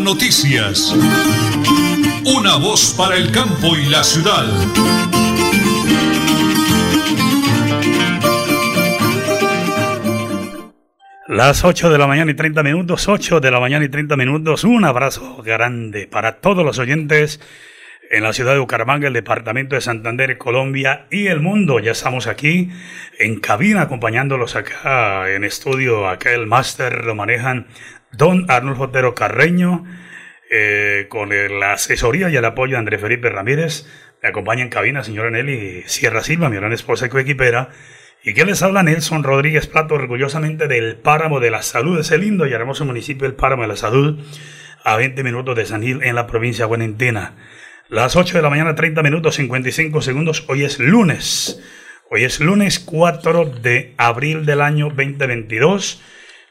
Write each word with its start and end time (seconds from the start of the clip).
Noticias. 0.00 0.94
Una 2.24 2.56
voz 2.56 2.94
para 2.96 3.16
el 3.16 3.32
campo 3.32 3.76
y 3.76 3.86
la 3.86 4.04
ciudad. 4.04 4.46
Las 11.26 11.64
8 11.64 11.90
de 11.90 11.98
la 11.98 12.06
mañana 12.06 12.30
y 12.30 12.34
30 12.34 12.62
minutos, 12.62 13.08
8 13.08 13.40
de 13.40 13.50
la 13.50 13.60
mañana 13.60 13.84
y 13.84 13.88
30 13.88 14.16
minutos. 14.16 14.64
Un 14.64 14.84
abrazo 14.84 15.42
grande 15.42 16.06
para 16.06 16.40
todos 16.40 16.64
los 16.64 16.78
oyentes 16.78 17.40
en 18.10 18.22
la 18.22 18.32
ciudad 18.32 18.54
de 18.54 18.60
Bucaramanga, 18.60 19.08
el 19.08 19.14
departamento 19.14 19.74
de 19.74 19.82
Santander, 19.82 20.38
Colombia 20.38 21.06
y 21.10 21.26
el 21.26 21.40
mundo. 21.40 21.78
Ya 21.80 21.92
estamos 21.92 22.26
aquí 22.26 22.70
en 23.18 23.40
cabina 23.40 23.82
acompañándolos 23.82 24.56
acá 24.56 25.30
en 25.30 25.44
estudio. 25.44 26.08
Acá 26.08 26.32
el 26.32 26.46
máster 26.46 27.04
lo 27.04 27.14
manejan 27.14 27.66
don 28.12 28.46
Arnulfo 28.48 28.84
Otero 28.84 29.14
Carreño, 29.14 29.84
eh, 30.50 31.06
con 31.08 31.30
la 31.30 31.72
asesoría 31.72 32.30
y 32.30 32.36
el 32.36 32.44
apoyo 32.44 32.72
de 32.72 32.78
André 32.78 32.98
Felipe 32.98 33.28
Ramírez. 33.28 33.86
Me 34.22 34.30
acompaña 34.30 34.62
en 34.62 34.70
cabina 34.70 35.04
señora 35.04 35.30
Nelly 35.30 35.84
Sierra 35.86 36.22
Silva, 36.22 36.48
mi 36.48 36.56
gran 36.56 36.72
esposa 36.72 37.06
y 37.06 37.08
coequipera. 37.08 37.70
¿Y 38.24 38.34
qué 38.34 38.44
les 38.44 38.62
habla 38.62 38.82
Nelson 38.82 39.22
Rodríguez 39.22 39.66
Plato, 39.66 39.94
orgullosamente 39.94 40.66
del 40.66 40.96
Páramo 40.96 41.38
de 41.38 41.50
la 41.50 41.62
Salud, 41.62 42.00
ese 42.00 42.18
lindo 42.18 42.46
y 42.46 42.52
hermoso 42.52 42.84
municipio 42.84 43.28
del 43.28 43.36
Páramo 43.36 43.62
de 43.62 43.68
la 43.68 43.76
Salud, 43.76 44.18
a 44.84 44.96
20 44.96 45.22
minutos 45.22 45.54
de 45.54 45.66
San 45.66 45.82
Gil, 45.82 46.02
en 46.02 46.16
la 46.16 46.26
provincia 46.26 46.64
de 46.64 46.68
Buenentina. 46.68 47.36
Las 47.88 48.16
8 48.16 48.36
de 48.36 48.42
la 48.42 48.50
mañana, 48.50 48.74
30 48.74 49.02
minutos, 49.02 49.36
55 49.36 50.02
segundos. 50.02 50.44
Hoy 50.48 50.64
es 50.64 50.78
lunes. 50.78 51.62
Hoy 52.10 52.24
es 52.24 52.40
lunes 52.40 52.80
4 52.80 53.46
de 53.46 53.94
abril 53.96 54.44
del 54.46 54.62
año 54.62 54.86
2022. 54.88 56.02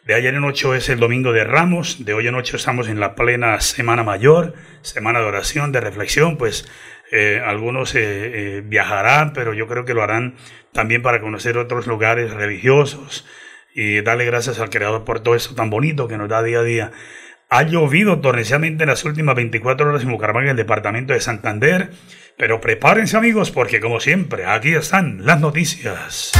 De 0.07 0.13
ayer 0.13 0.33
en 0.33 0.45
8 0.45 0.73
es 0.75 0.87
el 0.87 1.01
domingo 1.01 1.33
de 1.33 1.43
Ramos. 1.43 2.05
De 2.05 2.13
hoy 2.13 2.27
en 2.27 2.35
8 2.35 2.55
estamos 2.55 2.87
en 2.87 3.01
la 3.01 3.13
plena 3.13 3.59
Semana 3.59 4.03
Mayor, 4.03 4.53
Semana 4.81 5.19
de 5.19 5.25
Oración, 5.25 5.73
de 5.73 5.81
Reflexión. 5.81 6.37
Pues 6.37 6.65
eh, 7.11 7.41
algunos 7.45 7.93
eh, 7.93 7.99
eh, 7.99 8.63
viajarán, 8.65 9.33
pero 9.33 9.53
yo 9.53 9.67
creo 9.67 9.83
que 9.83 9.93
lo 9.93 10.03
harán 10.03 10.35
también 10.71 11.01
para 11.01 11.19
conocer 11.19 11.57
otros 11.57 11.87
lugares 11.87 12.31
religiosos 12.31 13.27
y 13.75 13.99
darle 13.99 14.23
gracias 14.23 14.61
al 14.61 14.69
Creador 14.69 15.03
por 15.03 15.19
todo 15.19 15.35
eso 15.35 15.55
tan 15.55 15.69
bonito 15.69 16.07
que 16.07 16.17
nos 16.17 16.29
da 16.29 16.41
día 16.41 16.59
a 16.59 16.63
día. 16.63 16.91
Ha 17.49 17.63
llovido 17.63 18.21
torrencialmente 18.21 18.85
en 18.85 18.89
las 18.89 19.03
últimas 19.03 19.35
24 19.35 19.89
horas 19.89 20.03
en 20.03 20.11
Bucaramanga, 20.11 20.45
en 20.45 20.51
el 20.51 20.55
departamento 20.55 21.11
de 21.11 21.19
Santander, 21.19 21.89
pero 22.37 22.61
prepárense 22.61 23.17
amigos 23.17 23.51
porque 23.51 23.81
como 23.81 23.99
siempre, 23.99 24.45
aquí 24.45 24.73
están 24.73 25.25
las 25.25 25.41
noticias. 25.41 26.31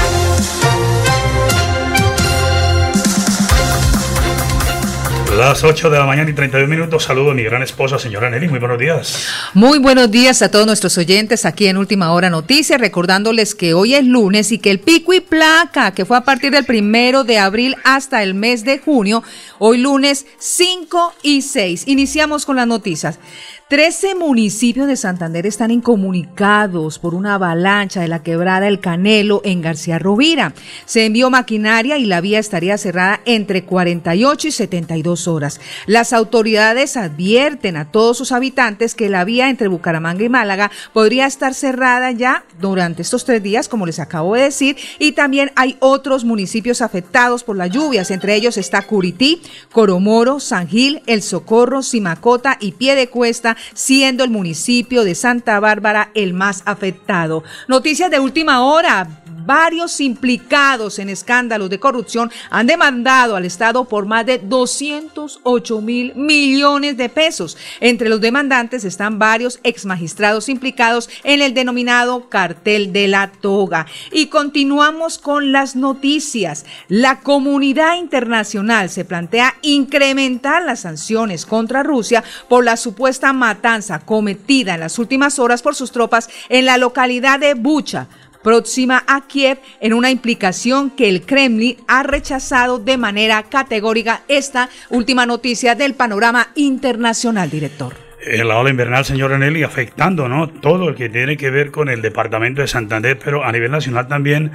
Las 5.36 5.64
8 5.64 5.90
de 5.90 6.00
la 6.00 6.06
mañana 6.06 6.30
y 6.30 6.34
31 6.34 6.68
minutos. 6.68 7.04
Saludo 7.04 7.32
a 7.32 7.34
mi 7.34 7.44
gran 7.44 7.62
esposa, 7.62 8.00
señora 8.00 8.30
Nelly. 8.30 8.48
Muy 8.48 8.60
buenos 8.60 8.80
días. 8.80 9.28
Muy 9.54 9.78
buenos 9.78 10.10
días 10.10 10.42
a 10.42 10.50
todos 10.50 10.66
nuestros 10.66 10.98
oyentes 10.98 11.46
aquí 11.46 11.68
en 11.68 11.78
Última 11.78 12.14
Hora 12.14 12.30
Noticias. 12.30 12.80
Recordándoles 12.80 13.54
que 13.54 13.74
hoy 13.74 13.94
es 13.94 14.06
lunes 14.06 14.52
y 14.54 14.58
que 14.58 14.72
el 14.72 14.80
pico 14.80 15.14
y 15.14 15.20
placa, 15.20 15.92
que 15.92 16.06
fue 16.06 16.16
a 16.16 16.22
partir 16.22 16.52
del 16.52 16.64
primero 16.64 17.26
de 17.26 17.40
abril 17.40 17.76
hasta 17.84 18.24
el 18.24 18.36
mes 18.36 18.64
de 18.64 18.80
junio, 18.80 19.22
hoy 19.60 19.80
lunes 19.80 20.26
5 20.40 21.14
y 21.22 21.42
6. 21.42 21.88
Iniciamos 21.88 22.46
con 22.46 22.56
las 22.56 22.68
noticias. 22.68 23.20
Trece 23.70 24.16
municipios 24.16 24.88
de 24.88 24.96
Santander 24.96 25.46
están 25.46 25.72
incomunicados 25.72 27.00
por 27.00 27.14
una 27.14 27.34
avalancha 27.34 28.00
de 28.00 28.08
la 28.08 28.24
quebrada 28.24 28.70
El 28.70 28.80
Canelo 28.80 29.42
en 29.44 29.62
García 29.62 30.00
Rovira. 30.00 30.54
Se 30.86 31.06
envió 31.06 31.30
maquinaria 31.30 31.98
y 31.98 32.06
la 32.06 32.22
vía 32.22 32.40
estaría 32.40 32.78
cerrada 32.78 33.20
entre 33.26 33.66
48 33.66 34.48
y 34.48 34.52
72 34.52 35.28
horas. 35.28 35.60
Las 35.86 36.14
autoridades 36.14 36.96
advierten 36.96 37.76
a 37.76 37.92
todos 37.92 38.18
sus 38.18 38.32
habitantes 38.32 38.96
que 38.96 39.10
la 39.10 39.26
vía 39.26 39.50
entre 39.50 39.68
Bucaramanga 39.68 40.24
y 40.24 40.30
Málaga 40.30 40.72
podría 40.94 41.26
estar 41.26 41.54
cerrada 41.54 42.14
ya 42.14 42.46
durante 42.62 43.02
estos 43.02 43.26
tres 43.26 43.44
días, 43.44 43.68
como 43.68 43.86
les 43.86 44.00
acabo 44.00 44.36
de 44.36 44.44
decir, 44.44 44.78
y 44.98 45.12
también 45.12 45.52
hay 45.58 45.76
otros 45.82 46.24
municipios 46.24 46.82
afectados 46.82 47.44
por 47.44 47.58
las 47.58 47.70
lluvias. 47.70 48.12
Entre 48.12 48.34
ellos 48.34 48.56
está 48.56 48.84
Curití, 48.84 49.42
Coromoro, 49.74 50.40
San 50.40 50.70
Gil, 50.70 51.02
El 51.06 51.22
Socorro, 51.22 51.84
Simacota 51.84 52.56
y 52.62 52.72
Piedecuesta 52.72 53.57
siendo 53.74 54.24
el 54.24 54.30
municipio 54.30 55.04
de 55.04 55.16
Santa 55.16 55.60
Bárbara 55.60 56.12
el 56.14 56.34
más 56.34 56.64
afectado. 56.66 57.44
Noticias 57.68 58.12
de 58.12 58.20
última 58.20 58.64
hora. 58.64 59.08
Varios 59.48 60.02
implicados 60.02 61.00
en 61.00 61.08
escándalos 61.08 61.70
de 61.70 61.80
corrupción 61.80 62.30
han 62.50 62.68
demandado 62.68 63.38
al 63.38 63.46
Estado 63.46 63.86
por 63.86 64.06
más 64.06 64.26
de 64.26 64.40
208 64.40 65.80
mil 65.80 66.14
millones 66.16 66.98
de 66.98 67.08
pesos. 67.08 67.56
Entre 67.80 68.10
los 68.10 68.20
demandantes 68.20 68.84
están 68.84 69.20
varios 69.20 69.62
ex 69.64 69.86
magistrados 69.86 70.50
implicados 70.50 71.10
en 71.24 71.42
el 71.42 71.54
denominado 71.54 72.28
cartel 72.28 72.92
de 72.92 73.08
la 73.08 73.32
toga. 73.32 73.86
Y 74.12 74.26
continuamos 74.26 75.18
con 75.18 75.54
las 75.54 75.78
noticias. 75.78 76.66
La 76.90 77.22
comunidad 77.22 77.96
internacional 77.96 78.90
se 78.90 79.06
plantea 79.06 79.56
incrementar 79.62 80.66
las 80.66 80.82
sanciones 80.82 81.46
contra 81.46 81.84
Rusia 81.84 82.22
por 82.50 82.66
la 82.66 82.76
supuesta 82.76 83.32
matanza 83.32 84.00
cometida 84.00 84.74
en 84.74 84.82
las 84.82 85.00
últimas 85.00 85.40
horas 85.40 85.62
por 85.62 85.74
sus 85.74 85.94
tropas 85.94 86.30
en 86.50 86.66
la 86.66 86.78
localidad 86.78 87.40
de 87.40 87.54
Bucha 87.54 88.10
próxima 88.48 89.04
a 89.08 89.28
Kiev 89.28 89.58
en 89.82 89.92
una 89.92 90.10
implicación 90.10 90.92
que 90.92 91.10
el 91.10 91.24
Kremlin 91.24 91.76
ha 91.86 92.04
rechazado 92.04 92.80
de 92.80 92.96
manera 92.96 93.44
categórica 93.44 94.22
esta 94.30 94.70
última 94.90 95.26
noticia 95.26 95.76
del 95.76 95.96
panorama 95.96 96.48
internacional, 96.56 97.50
director. 97.50 97.94
La 98.26 98.58
ola 98.58 98.70
invernal, 98.70 99.04
señor 99.04 99.34
Anelli, 99.34 99.64
afectando 99.64 100.30
¿no? 100.30 100.48
todo 100.48 100.90
lo 100.92 100.96
que 100.96 101.10
tiene 101.10 101.36
que 101.36 101.50
ver 101.50 101.72
con 101.72 101.90
el 101.90 102.02
departamento 102.02 102.62
de 102.62 102.70
Santander, 102.70 103.20
pero 103.22 103.44
a 103.44 103.52
nivel 103.52 103.70
nacional 103.70 104.08
también 104.08 104.54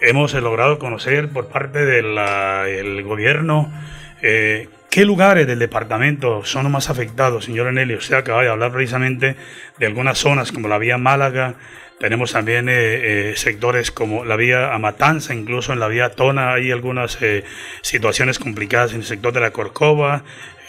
hemos 0.00 0.32
logrado 0.32 0.78
conocer 0.78 1.28
por 1.28 1.48
parte 1.48 1.84
del 1.84 3.02
gobierno 3.02 3.70
eh, 4.22 4.68
¿Qué 4.94 5.04
lugares 5.04 5.48
del 5.48 5.58
departamento 5.58 6.44
son 6.44 6.62
los 6.62 6.72
más 6.72 6.88
afectados, 6.88 7.46
señor 7.46 7.66
Enelio? 7.66 7.98
Usted 7.98 8.14
acaba 8.14 8.42
de 8.42 8.48
hablar 8.48 8.70
precisamente 8.70 9.34
de 9.76 9.86
algunas 9.86 10.18
zonas 10.18 10.52
como 10.52 10.68
la 10.68 10.78
vía 10.78 10.98
Málaga, 10.98 11.56
tenemos 11.98 12.32
también 12.32 12.68
eh, 12.68 13.30
eh, 13.30 13.36
sectores 13.36 13.90
como 13.90 14.24
la 14.24 14.36
vía 14.36 14.74
Amatanza, 14.74 15.34
incluso 15.34 15.72
en 15.72 15.80
la 15.80 15.88
vía 15.88 16.10
Tona 16.10 16.54
hay 16.54 16.70
algunas 16.70 17.18
situaciones 17.82 18.38
complicadas 18.38 18.92
en 18.92 18.98
el 18.98 19.04
sector 19.04 19.32
de 19.32 19.40
la 19.40 19.50
Corcova, 19.50 20.24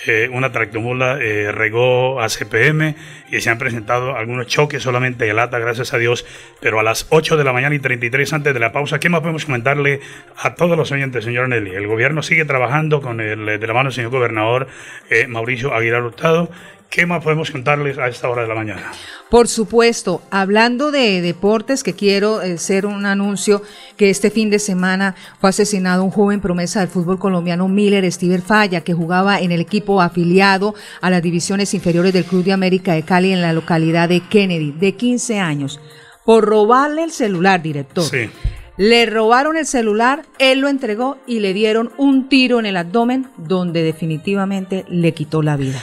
eh, 0.08 0.30
una 0.32 0.52
tractomula 0.52 1.18
eh, 1.20 1.52
regó 1.52 2.22
a 2.22 2.30
CPM 2.30 2.96
y 3.32 3.42
se 3.42 3.50
han 3.50 3.58
presentado 3.58 4.16
algunos 4.16 4.46
choques 4.46 4.84
solamente 4.84 5.26
de 5.26 5.34
lata, 5.34 5.58
gracias 5.58 5.94
a 5.94 5.98
Dios, 5.98 6.26
pero 6.60 6.80
a 6.80 6.84
las 6.84 7.08
8 7.10 7.38
de 7.38 7.44
la 7.44 7.54
mañana 7.54 7.74
y 7.74 7.80
33 7.80 8.34
antes 8.34 8.54
de 8.54 8.60
la 8.60 8.72
pausa, 8.72 9.00
¿qué 9.00 9.10
más 9.10 9.22
podemos 9.22 9.46
comentarle 9.46 10.02
a 10.38 10.54
todos 10.54 10.78
los 10.78 10.92
oyentes, 10.92 11.24
señor 11.24 11.50
Nelly? 11.50 11.72
El 11.72 11.88
gobierno 11.88 12.22
sigue 12.22 12.46
trabajando 12.46 13.02
con 13.02 13.20
el 13.20 13.46
de 13.46 13.68
la 13.68 13.74
mano 13.74 13.90
del 13.90 13.96
señor 13.96 14.12
gobernador 14.12 14.68
eh, 15.10 15.26
Mauricio 15.28 15.74
Aguilar 15.74 16.04
Hurtado 16.04 16.52
¿Qué 16.90 17.06
más 17.06 17.24
podemos 17.24 17.52
contarles 17.52 17.98
a 17.98 18.08
esta 18.08 18.30
hora 18.30 18.44
de 18.44 18.48
la 18.48 18.56
mañana? 18.56 18.92
Por 19.30 19.48
supuesto, 19.48 20.22
hablando 20.32 20.92
de 20.92 21.22
deportes, 21.22 21.84
que 21.84 21.94
quiero 21.94 22.38
hacer 22.38 22.86
un 22.86 23.06
anuncio 23.06 23.62
que 23.98 24.10
este 24.10 24.30
fin 24.32 24.50
de 24.50 24.60
semana 24.60 25.16
fue 25.42 25.50
asesinado 25.50 26.04
un 26.04 26.12
joven 26.12 26.40
promesa 26.40 26.80
del 26.80 26.90
fútbol 26.90 27.20
colombiano, 27.20 27.68
Miller 27.68 28.10
Stever 28.12 28.42
Falla, 28.42 28.82
que 28.82 28.94
jugaba 28.94 29.40
en 29.40 29.52
el 29.52 29.62
equipo 29.62 30.02
afiliado 30.02 30.76
a 31.02 31.10
las 31.10 31.22
divisiones 31.22 31.74
inferiores 31.74 32.14
del 32.14 32.24
Club 32.24 32.44
de 32.44 32.54
América 32.54 32.94
de 32.94 33.04
Cali 33.04 33.34
en 33.34 33.42
la 33.42 33.52
localidad 33.52 34.08
de 34.08 34.22
Kennedy, 34.22 34.72
de 34.72 34.94
15 34.94 35.40
años, 35.40 35.82
por 36.24 36.46
robarle 36.46 37.04
el 37.04 37.12
celular, 37.12 37.62
director. 37.62 38.06
Sí. 38.06 38.30
Le 38.78 39.06
robaron 39.06 39.58
el 39.58 39.66
celular, 39.66 40.26
él 40.38 40.60
lo 40.60 40.68
entregó 40.68 41.18
y 41.26 41.40
le 41.40 41.54
dieron 41.54 41.92
un 41.98 42.28
tiro 42.28 42.60
en 42.60 42.66
el 42.66 42.78
abdomen 42.78 43.28
donde 43.38 43.84
definitivamente 43.84 44.86
le 44.90 45.14
quitó 45.14 45.42
la 45.42 45.56
vida. 45.56 45.82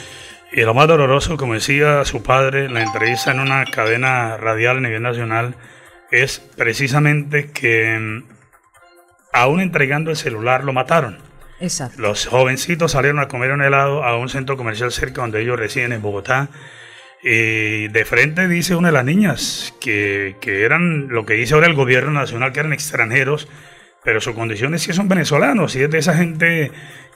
Y 0.55 0.61
lo 0.61 0.75
más 0.75 0.87
doloroso, 0.87 1.35
como 1.35 1.55
decía 1.55 2.05
su 2.05 2.21
padre 2.21 2.65
en 2.65 2.75
la 2.75 2.83
entrevista 2.83 3.31
en 3.31 3.39
una 3.39 3.65
cadena 3.65 4.37
radial 4.37 4.77
a 4.77 4.81
nivel 4.81 5.01
nacional, 5.01 5.55
es 6.11 6.39
precisamente 6.39 7.49
que 7.49 7.97
mm, 7.99 8.23
aún 9.33 9.61
entregando 9.61 10.11
el 10.11 10.17
celular 10.17 10.63
lo 10.63 10.71
mataron. 10.71 11.17
Exacto. 11.59 11.99
Los 11.99 12.27
jovencitos 12.27 12.91
salieron 12.91 13.19
a 13.19 13.27
comer 13.27 13.51
un 13.51 13.63
helado 13.63 14.03
a 14.03 14.15
un 14.15 14.29
centro 14.29 14.55
comercial 14.55 14.91
cerca 14.91 15.21
donde 15.21 15.41
ellos 15.41 15.57
residen 15.57 15.91
en 15.91 16.03
Bogotá. 16.03 16.49
Y 17.23 17.87
de 17.87 18.05
frente 18.05 18.47
dice 18.47 18.75
una 18.75 18.89
de 18.89 18.93
las 18.93 19.05
niñas 19.05 19.73
que, 19.81 20.35
que 20.39 20.65
eran 20.65 21.07
lo 21.07 21.25
que 21.25 21.33
dice 21.33 21.55
ahora 21.55 21.65
el 21.65 21.73
gobierno 21.73 22.11
nacional, 22.11 22.51
que 22.51 22.59
eran 22.59 22.73
extranjeros, 22.73 23.47
pero 24.03 24.21
su 24.21 24.35
condición 24.35 24.75
es 24.75 24.85
que 24.85 24.93
son 24.93 25.07
venezolanos 25.07 25.75
y 25.75 25.81
es 25.81 25.89
de 25.89 25.97
esa 25.97 26.13
gente 26.13 26.71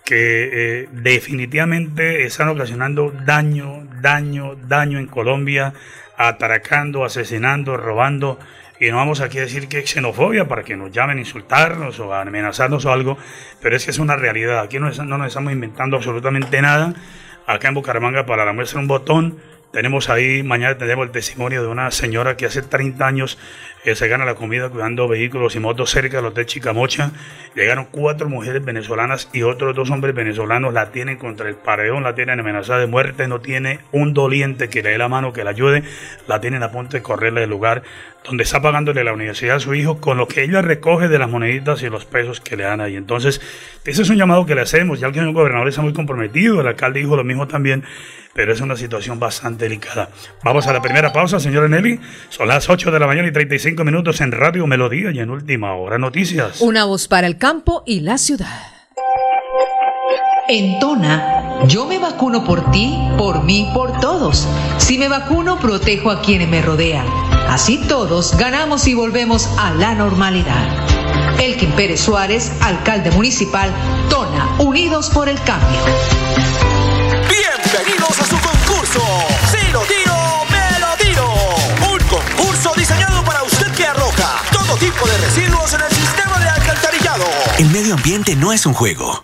que 0.08 0.84
eh, 0.84 0.90
definitivamente 0.94 2.24
están 2.24 2.48
ocasionando 2.48 3.12
daño, 3.12 3.86
daño, 4.02 4.56
daño 4.56 5.00
en 5.00 5.08
Colombia, 5.08 5.74
atracando, 6.16 7.04
asesinando, 7.04 7.76
robando. 7.76 8.40
Y 8.80 8.90
no 8.90 8.96
vamos 8.96 9.20
aquí 9.20 9.38
a 9.40 9.42
decir 9.42 9.68
que 9.68 9.80
es 9.80 9.90
xenofobia 9.90 10.48
para 10.48 10.64
que 10.64 10.78
nos 10.78 10.94
llamen 10.94 11.18
a 11.18 11.20
insultarnos 11.20 12.00
o 12.00 12.14
a 12.14 12.22
amenazarnos 12.22 12.86
o 12.86 12.92
algo, 12.94 13.18
pero 13.62 13.76
es 13.76 13.84
que 13.84 13.92
es 13.92 14.00
una 14.00 14.16
realidad. 14.16 14.60
Aquí 14.60 14.80
no, 14.80 14.90
no 14.90 15.18
nos 15.18 15.28
estamos 15.28 15.52
inventando 15.52 15.98
absolutamente 15.98 16.62
nada. 16.62 16.94
acá 17.46 17.68
en 17.68 17.74
Bucaramanga 17.74 18.26
para 18.26 18.46
la 18.46 18.54
muestra 18.54 18.80
un 18.80 18.88
botón. 18.88 19.38
Tenemos 19.72 20.10
ahí, 20.10 20.44
mañana 20.44 20.78
tenemos 20.78 21.06
el 21.06 21.12
testimonio 21.12 21.62
de 21.62 21.68
una 21.68 21.92
señora 21.92 22.38
que 22.38 22.46
hace 22.46 22.62
30 22.62 23.06
años 23.06 23.38
eh, 23.84 23.96
se 23.96 24.08
gana 24.08 24.26
la 24.26 24.36
comida 24.36 24.70
cuidando 24.70 25.08
vehículos 25.08 25.56
y 25.56 25.60
motos 25.60 25.92
cerca 25.92 26.18
del 26.18 26.28
Hotel 26.28 26.46
Chicamocha. 26.46 27.12
Llegaron 27.54 27.86
cuatro 27.92 28.30
mujeres 28.30 28.64
venezolanas 28.64 29.30
y 29.34 29.44
otros 29.44 29.76
dos 29.76 29.92
hombres 29.92 30.16
venezolanos. 30.16 30.74
La 30.74 30.92
tienen 30.92 31.18
contra 31.18 31.50
el 31.50 31.56
paredón, 31.56 32.04
la 32.04 32.16
tienen 32.16 32.40
amenazada 32.40 32.80
de 32.80 32.88
muerte, 32.88 33.28
no 33.28 33.42
tiene 33.42 33.80
un 33.92 34.14
doliente 34.14 34.70
que 34.70 34.82
le 34.82 34.92
dé 34.92 34.98
la 34.98 35.10
mano, 35.10 35.34
que 35.34 35.44
la 35.44 35.52
ayude, 35.52 35.84
la 36.28 36.42
tienen 36.42 36.64
a 36.64 36.72
punto 36.72 36.98
de 36.98 37.04
correrle 37.04 37.42
del 37.42 37.50
lugar 37.50 37.84
donde 38.28 38.44
está 38.44 38.62
pagándole 38.62 39.04
la 39.04 39.14
universidad 39.14 39.56
a 39.56 39.60
su 39.60 39.74
hijo 39.74 40.00
con 40.00 40.18
lo 40.18 40.28
que 40.28 40.44
ella 40.44 40.62
recoge 40.62 41.08
de 41.08 41.18
las 41.18 41.30
moneditas 41.30 41.82
y 41.82 41.90
los 41.90 42.06
pesos 42.06 42.42
que 42.42 42.58
le 42.58 42.64
dan 42.64 42.82
ahí. 42.82 42.98
Entonces, 42.98 43.42
ese 43.86 44.02
es 44.02 44.10
un 44.10 44.18
llamado 44.18 44.46
que 44.46 44.54
le 44.54 44.62
hacemos. 44.62 45.00
Ya 45.00 45.12
que 45.12 45.20
el 45.20 45.32
gobernador 45.32 45.70
está 45.70 45.82
muy 45.82 45.94
comprometido, 45.94 46.60
el 46.60 46.68
alcalde 46.68 47.00
dijo 47.00 47.16
lo 47.16 47.24
mismo 47.24 47.48
también, 47.48 47.86
pero 48.34 48.52
es 48.52 48.60
una 48.60 48.76
situación 48.76 49.18
bastante 49.18 49.66
delicada. 49.66 50.10
Vamos 50.44 50.68
a 50.68 50.74
la 50.74 50.82
primera 50.82 51.14
pausa, 51.14 51.40
señora 51.40 51.70
Nelly. 51.70 52.00
Son 52.30 52.50
las 52.50 52.70
8 52.70 52.92
de 52.92 53.00
la 53.00 53.08
mañana 53.08 53.30
y 53.30 53.32
35 53.32 53.84
minutos 53.86 54.20
en 54.20 54.34
Radio 54.34 54.68
Melodía 54.68 55.12
y 55.12 55.20
en 55.20 55.30
Última 55.30 55.74
Hora 55.74 55.98
Noticias. 55.98 56.60
Una 56.60 56.84
voz 56.84 57.08
para 57.08 57.28
el 57.28 57.38
campo 57.38 57.84
y 57.86 58.02
la 58.02 58.18
ciudad. 58.18 58.62
En 60.50 60.80
Tona, 60.80 61.66
yo 61.68 61.86
me 61.86 61.98
vacuno 61.98 62.44
por 62.46 62.72
ti, 62.72 62.98
por 63.18 63.44
mí, 63.44 63.70
por 63.74 64.00
todos. 64.00 64.48
Si 64.78 64.98
me 64.98 65.10
vacuno, 65.10 65.60
protejo 65.60 66.10
a 66.10 66.22
quienes 66.22 66.48
me 66.48 66.62
rodean. 66.62 67.27
Así 67.50 67.78
todos 67.78 68.36
ganamos 68.38 68.88
y 68.88 68.94
volvemos 68.94 69.48
a 69.58 69.72
la 69.72 69.96
normalidad. 69.96 71.40
Elkin 71.40 71.72
Pérez 71.72 72.02
Suárez, 72.02 72.52
alcalde 72.62 73.10
municipal, 73.12 73.72
Tona, 74.10 74.56
Unidos 74.60 75.10
por 75.10 75.30
el 75.30 75.42
Cambio. 75.44 75.80
Bienvenidos 77.30 78.20
a 78.20 78.26
su 78.26 78.38
concurso. 78.40 79.02
Si 79.50 79.72
lo 79.72 79.82
tiro, 79.82 80.14
me 80.52 80.80
lo 80.80 80.88
tiro. 80.98 81.34
Un 81.94 82.00
concurso 82.08 82.74
diseñado 82.76 83.24
para 83.24 83.44
usted 83.44 83.72
que 83.74 83.86
arroja 83.86 84.42
todo 84.52 84.76
tipo 84.78 85.08
de 85.08 85.18
residuos 85.18 85.74
en 85.74 85.82
el 85.82 85.92
sistema 85.92 86.40
de 86.40 86.50
alcantarillado. 86.50 87.26
El 87.58 87.70
medio 87.70 87.94
ambiente 87.94 88.36
no 88.36 88.52
es 88.52 88.66
un 88.66 88.74
juego. 88.74 89.24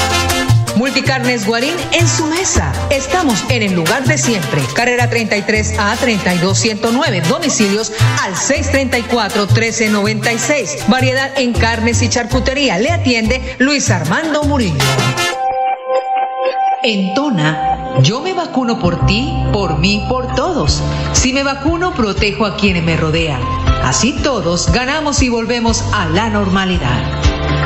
Multicarnes 0.75 1.45
Guarín 1.45 1.75
en 1.91 2.07
su 2.07 2.25
mesa. 2.25 2.71
Estamos 2.89 3.43
en 3.49 3.63
el 3.63 3.73
lugar 3.73 4.03
de 4.05 4.17
siempre. 4.17 4.61
Carrera 4.73 5.09
33 5.09 5.77
a 5.77 5.95
32109. 5.95 7.21
Domicilios 7.21 7.91
al 8.23 8.35
634 8.35 9.47
1396. 9.47 10.85
Variedad 10.87 11.31
en 11.37 11.53
carnes 11.53 12.01
y 12.01 12.09
charcutería. 12.09 12.77
Le 12.77 12.91
atiende 12.91 13.55
Luis 13.59 13.89
Armando 13.89 14.43
Murillo. 14.43 14.77
En 16.83 17.13
Tona, 17.13 17.99
yo 18.01 18.21
me 18.21 18.33
vacuno 18.33 18.79
por 18.79 19.05
ti, 19.05 19.31
por 19.53 19.77
mí, 19.77 20.03
por 20.09 20.33
todos. 20.33 20.81
Si 21.13 21.31
me 21.31 21.43
vacuno, 21.43 21.93
protejo 21.93 22.45
a 22.45 22.57
quienes 22.57 22.83
me 22.83 22.97
rodean. 22.97 23.39
Así 23.83 24.13
todos 24.23 24.71
ganamos 24.71 25.21
y 25.21 25.29
volvemos 25.29 25.83
a 25.93 26.07
la 26.07 26.29
normalidad. 26.29 27.30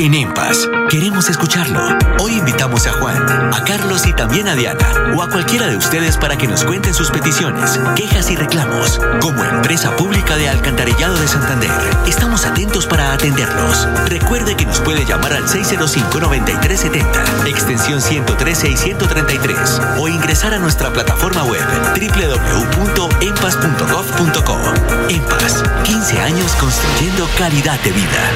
En 0.00 0.14
EMPAS, 0.14 0.68
queremos 0.88 1.28
escucharlo. 1.28 1.78
Hoy 2.20 2.38
invitamos 2.38 2.86
a 2.86 2.92
Juan, 2.92 3.52
a 3.52 3.64
Carlos 3.64 4.06
y 4.06 4.14
también 4.14 4.48
a 4.48 4.54
Diana, 4.54 5.12
o 5.14 5.22
a 5.22 5.28
cualquiera 5.28 5.66
de 5.66 5.76
ustedes 5.76 6.16
para 6.16 6.38
que 6.38 6.48
nos 6.48 6.64
cuenten 6.64 6.94
sus 6.94 7.10
peticiones, 7.10 7.78
quejas 7.96 8.30
y 8.30 8.36
reclamos. 8.36 8.98
Como 9.20 9.44
empresa 9.44 9.94
pública 9.98 10.36
de 10.36 10.48
Alcantarillado 10.48 11.18
de 11.18 11.28
Santander, 11.28 11.70
estamos 12.06 12.46
atentos 12.46 12.86
para 12.86 13.12
atenderlos. 13.12 13.86
Recuerde 14.06 14.56
que 14.56 14.64
nos 14.64 14.80
puede 14.80 15.04
llamar 15.04 15.34
al 15.34 15.46
605-9370, 15.46 17.46
extensión 17.46 18.00
113 18.00 18.70
y 18.70 18.78
133, 18.78 19.82
o 19.98 20.08
ingresar 20.08 20.54
a 20.54 20.58
nuestra 20.58 20.90
plataforma 20.90 21.44
web 21.44 21.60
www.empas.gov.co. 21.92 24.58
EMPAS, 25.10 25.62
15 25.84 26.22
años 26.22 26.56
construyendo 26.58 27.28
calidad 27.36 27.78
de 27.80 27.92
vida. 27.92 28.30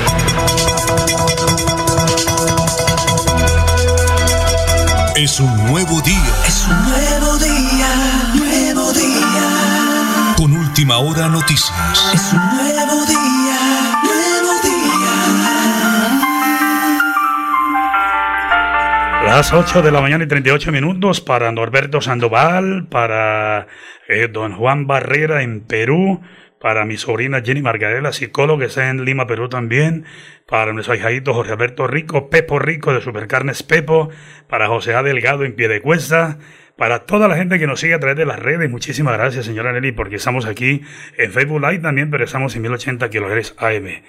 Es 5.16 5.38
un 5.38 5.66
nuevo 5.68 6.00
día. 6.00 6.34
Es 6.44 6.66
un 6.66 6.74
nuevo 6.90 7.38
día, 7.38 7.86
nuevo 8.34 8.92
día. 8.92 10.34
Con 10.36 10.52
última 10.56 10.98
hora 10.98 11.28
noticias. 11.28 12.10
Es 12.12 12.32
un 12.32 12.40
nuevo 12.40 13.06
día, 13.06 13.94
nuevo 14.02 14.60
día. 14.64 15.12
Las 19.24 19.52
8 19.52 19.82
de 19.82 19.92
la 19.92 20.00
mañana 20.00 20.24
y 20.24 20.26
38 20.26 20.72
minutos 20.72 21.20
para 21.20 21.52
Norberto 21.52 22.00
Sandoval, 22.00 22.88
para 22.88 23.68
eh, 24.08 24.26
don 24.26 24.56
Juan 24.56 24.88
Barrera 24.88 25.44
en 25.44 25.60
Perú, 25.60 26.22
para 26.64 26.86
mi 26.86 26.96
sobrina 26.96 27.42
Jenny 27.44 27.60
Margarela, 27.60 28.10
psicóloga 28.10 28.60
que 28.60 28.68
está 28.68 28.88
en 28.88 29.04
Lima, 29.04 29.26
Perú 29.26 29.50
también, 29.50 30.06
para 30.46 30.72
nuestro 30.72 30.94
hijadito 30.94 31.34
Jorge 31.34 31.52
Alberto 31.52 31.86
Rico, 31.86 32.30
Pepo 32.30 32.58
Rico 32.58 32.94
de 32.94 33.02
Supercarnes 33.02 33.62
Pepo, 33.62 34.08
para 34.48 34.68
José 34.68 34.94
A. 34.94 35.02
Delgado 35.02 35.44
en 35.44 35.54
Piedecuesta, 35.56 36.38
para 36.78 37.00
toda 37.00 37.28
la 37.28 37.36
gente 37.36 37.58
que 37.58 37.66
nos 37.66 37.80
sigue 37.80 37.92
a 37.92 37.98
través 37.98 38.16
de 38.16 38.24
las 38.24 38.38
redes. 38.38 38.70
Muchísimas 38.70 39.18
gracias, 39.18 39.44
señora 39.44 39.74
Nelly, 39.74 39.92
porque 39.92 40.16
estamos 40.16 40.46
aquí 40.46 40.80
en 41.18 41.32
Facebook 41.32 41.60
Live 41.60 41.80
también, 41.80 42.10
pero 42.10 42.24
estamos 42.24 42.56
en 42.56 42.62
1080 42.62 43.10
kHz 43.10 43.56
AM. 43.58 44.02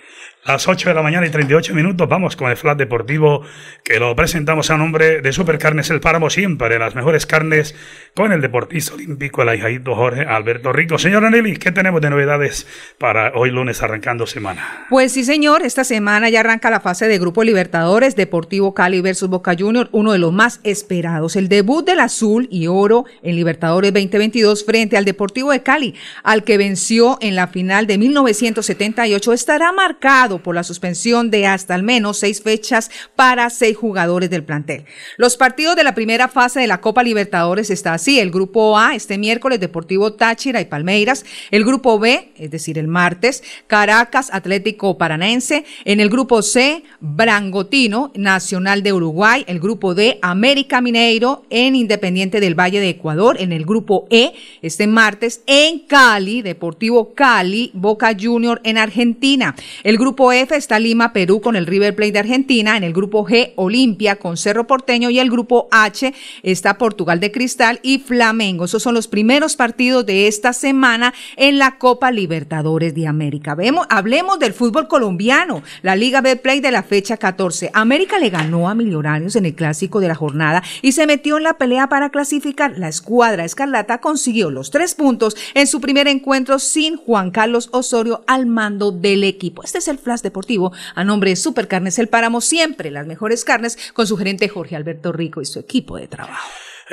Las 0.47 0.67
8 0.67 0.89
de 0.89 0.93
la 0.93 1.01
mañana 1.01 1.25
y 1.25 1.31
38 1.31 1.73
minutos 1.73 2.07
vamos 2.07 2.35
con 2.35 2.51
el 2.51 2.55
flat 2.55 2.77
deportivo 2.77 3.41
que 3.83 3.99
lo 3.99 4.15
presentamos 4.15 4.69
a 4.69 4.77
nombre 4.77 5.19
de 5.21 5.33
Supercarnes 5.33 5.89
El 5.89 6.01
Páramo, 6.01 6.29
siempre 6.29 6.77
las 6.77 6.93
mejores 6.93 7.25
carnes 7.25 7.73
con 8.15 8.31
el 8.31 8.41
deportista 8.41 8.93
olímpico, 8.93 9.41
el 9.41 9.49
ahijadito 9.49 9.95
Jorge 9.95 10.21
Alberto 10.21 10.71
Rico. 10.71 10.99
Señora 10.99 11.31
Nelly, 11.31 11.57
¿qué 11.57 11.71
tenemos 11.71 11.99
de 11.99 12.11
novedades 12.11 12.67
para 12.99 13.31
hoy 13.33 13.49
lunes 13.49 13.81
arrancando 13.81 14.27
semana? 14.27 14.85
Pues 14.91 15.13
sí, 15.13 15.23
señor, 15.23 15.63
esta 15.63 15.83
semana 15.83 16.29
ya 16.29 16.41
arranca 16.41 16.69
la 16.69 16.79
fase 16.79 17.07
de 17.07 17.17
Grupo 17.17 17.43
Libertadores, 17.43 18.15
Deportivo 18.15 18.75
Cali 18.75 19.01
versus 19.01 19.29
Boca 19.29 19.55
Junior, 19.57 19.89
uno 19.93 20.11
de 20.11 20.19
los 20.19 20.31
más 20.31 20.59
esperados. 20.63 21.35
El 21.37 21.49
debut 21.49 21.83
del 21.83 22.01
azul 22.01 22.47
y 22.51 22.67
oro 22.67 23.05
en 23.23 23.35
Libertadores 23.35 23.91
2022 23.91 24.63
frente 24.63 24.95
al 24.95 25.05
Deportivo 25.05 25.51
de 25.51 25.63
Cali, 25.63 25.95
al 26.21 26.43
que 26.43 26.59
venció 26.59 27.17
en 27.19 27.35
la 27.35 27.47
final 27.47 27.87
de 27.87 27.97
1978, 27.97 29.33
estará 29.33 29.71
marcado 29.71 30.34
por 30.39 30.55
la 30.55 30.63
suspensión 30.63 31.31
de 31.31 31.47
hasta 31.47 31.75
al 31.75 31.83
menos 31.83 32.19
seis 32.19 32.41
fechas 32.41 32.91
para 33.15 33.49
seis 33.49 33.77
jugadores 33.77 34.29
del 34.29 34.43
plantel. 34.43 34.85
Los 35.17 35.37
partidos 35.37 35.75
de 35.75 35.83
la 35.83 35.95
primera 35.95 36.27
fase 36.27 36.59
de 36.59 36.67
la 36.67 36.81
Copa 36.81 37.03
Libertadores 37.03 37.69
está 37.69 37.93
así. 37.93 38.19
El 38.19 38.31
grupo 38.31 38.77
A, 38.77 38.95
este 38.95 39.17
miércoles, 39.17 39.59
Deportivo 39.59 40.13
Táchira 40.13 40.61
y 40.61 40.65
Palmeiras. 40.65 41.25
El 41.51 41.63
grupo 41.63 41.99
B, 41.99 42.31
es 42.37 42.51
decir, 42.51 42.77
el 42.77 42.87
martes, 42.87 43.43
Caracas, 43.67 44.29
Atlético 44.33 44.97
Paranense. 44.97 45.65
En 45.85 45.99
el 45.99 46.09
grupo 46.09 46.41
C, 46.41 46.83
Brangotino, 46.99 48.11
Nacional 48.15 48.83
de 48.83 48.93
Uruguay. 48.93 49.43
El 49.47 49.59
grupo 49.59 49.95
D, 49.95 50.19
América 50.21 50.81
Mineiro, 50.81 51.43
en 51.49 51.75
Independiente 51.75 52.39
del 52.39 52.59
Valle 52.59 52.79
de 52.79 52.89
Ecuador. 52.89 53.37
En 53.39 53.51
el 53.51 53.65
grupo 53.65 54.07
E, 54.09 54.33
este 54.61 54.87
martes, 54.87 55.41
en 55.47 55.79
Cali, 55.79 56.41
Deportivo 56.41 57.13
Cali, 57.13 57.71
Boca 57.73 58.15
Junior 58.19 58.61
en 58.63 58.77
Argentina. 58.77 59.55
El 59.83 59.97
grupo 59.97 60.24
F 60.31 60.55
está 60.55 60.79
Lima, 60.79 61.13
Perú 61.13 61.41
con 61.41 61.55
el 61.55 61.65
River 61.65 61.95
Plate 61.95 62.11
de 62.13 62.19
Argentina. 62.19 62.77
En 62.77 62.83
el 62.83 62.93
grupo 62.93 63.25
G, 63.25 63.53
Olimpia 63.55 64.17
con 64.17 64.37
Cerro 64.37 64.67
Porteño. 64.67 65.09
Y 65.09 65.19
el 65.19 65.29
grupo 65.29 65.67
H 65.71 66.13
está 66.43 66.77
Portugal 66.77 67.19
de 67.19 67.31
Cristal 67.31 67.79
y 67.83 67.99
Flamengo. 67.99 68.65
Esos 68.65 68.83
son 68.83 68.93
los 68.93 69.07
primeros 69.07 69.55
partidos 69.55 70.05
de 70.05 70.27
esta 70.27 70.53
semana 70.53 71.13
en 71.37 71.59
la 71.59 71.77
Copa 71.77 72.11
Libertadores 72.11 72.93
de 72.95 73.07
América. 73.07 73.55
Vemos, 73.55 73.87
hablemos 73.89 74.39
del 74.39 74.53
fútbol 74.53 74.87
colombiano. 74.87 75.63
La 75.81 75.95
Liga 75.95 76.21
Betplay 76.21 76.59
de 76.59 76.71
la 76.71 76.83
fecha 76.83 77.17
14. 77.17 77.71
América 77.73 78.19
le 78.19 78.29
ganó 78.29 78.69
a 78.69 78.75
Millonarios 78.75 79.35
en 79.35 79.45
el 79.45 79.55
clásico 79.55 79.99
de 79.99 80.07
la 80.07 80.15
jornada 80.15 80.63
y 80.81 80.93
se 80.93 81.07
metió 81.07 81.37
en 81.37 81.43
la 81.43 81.57
pelea 81.57 81.89
para 81.89 82.09
clasificar. 82.09 82.77
La 82.77 82.87
escuadra 82.87 83.45
Escarlata 83.45 83.99
consiguió 83.99 84.51
los 84.51 84.71
tres 84.71 84.95
puntos 84.95 85.35
en 85.53 85.67
su 85.67 85.81
primer 85.81 86.07
encuentro 86.07 86.59
sin 86.59 86.97
Juan 86.97 87.31
Carlos 87.31 87.69
Osorio 87.71 88.23
al 88.27 88.45
mando 88.45 88.91
del 88.91 89.23
equipo. 89.23 89.63
Este 89.63 89.79
es 89.79 89.87
el 89.87 89.97
Flash 89.97 90.14
Deportivo 90.23 90.71
a 90.95 91.03
nombre 91.03 91.31
de 91.31 91.35
Supercarnes 91.35 91.99
El 91.99 92.07
Páramo, 92.07 92.41
siempre 92.41 92.91
las 92.91 93.07
mejores 93.07 93.45
carnes, 93.45 93.77
con 93.93 94.07
su 94.07 94.17
gerente 94.17 94.47
Jorge 94.49 94.75
Alberto 94.75 95.11
Rico 95.11 95.41
y 95.41 95.45
su 95.45 95.59
equipo 95.59 95.97
de 95.97 96.07
trabajo. 96.07 96.49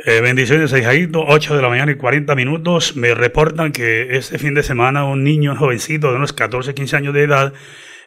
Eh, 0.06 0.22
bendiciones, 0.22 0.72
Jaito, 0.72 1.22
8 1.26 1.54
de 1.54 1.62
la 1.62 1.68
mañana 1.68 1.92
y 1.92 1.96
40 1.96 2.34
minutos. 2.34 2.96
Me 2.96 3.14
reportan 3.14 3.72
que 3.72 4.16
este 4.16 4.38
fin 4.38 4.54
de 4.54 4.62
semana 4.62 5.04
un 5.04 5.22
niño 5.22 5.54
jovencito 5.54 6.10
de 6.10 6.16
unos 6.16 6.32
14, 6.32 6.72
15 6.74 6.96
años 6.96 7.14
de 7.14 7.22
edad 7.24 7.52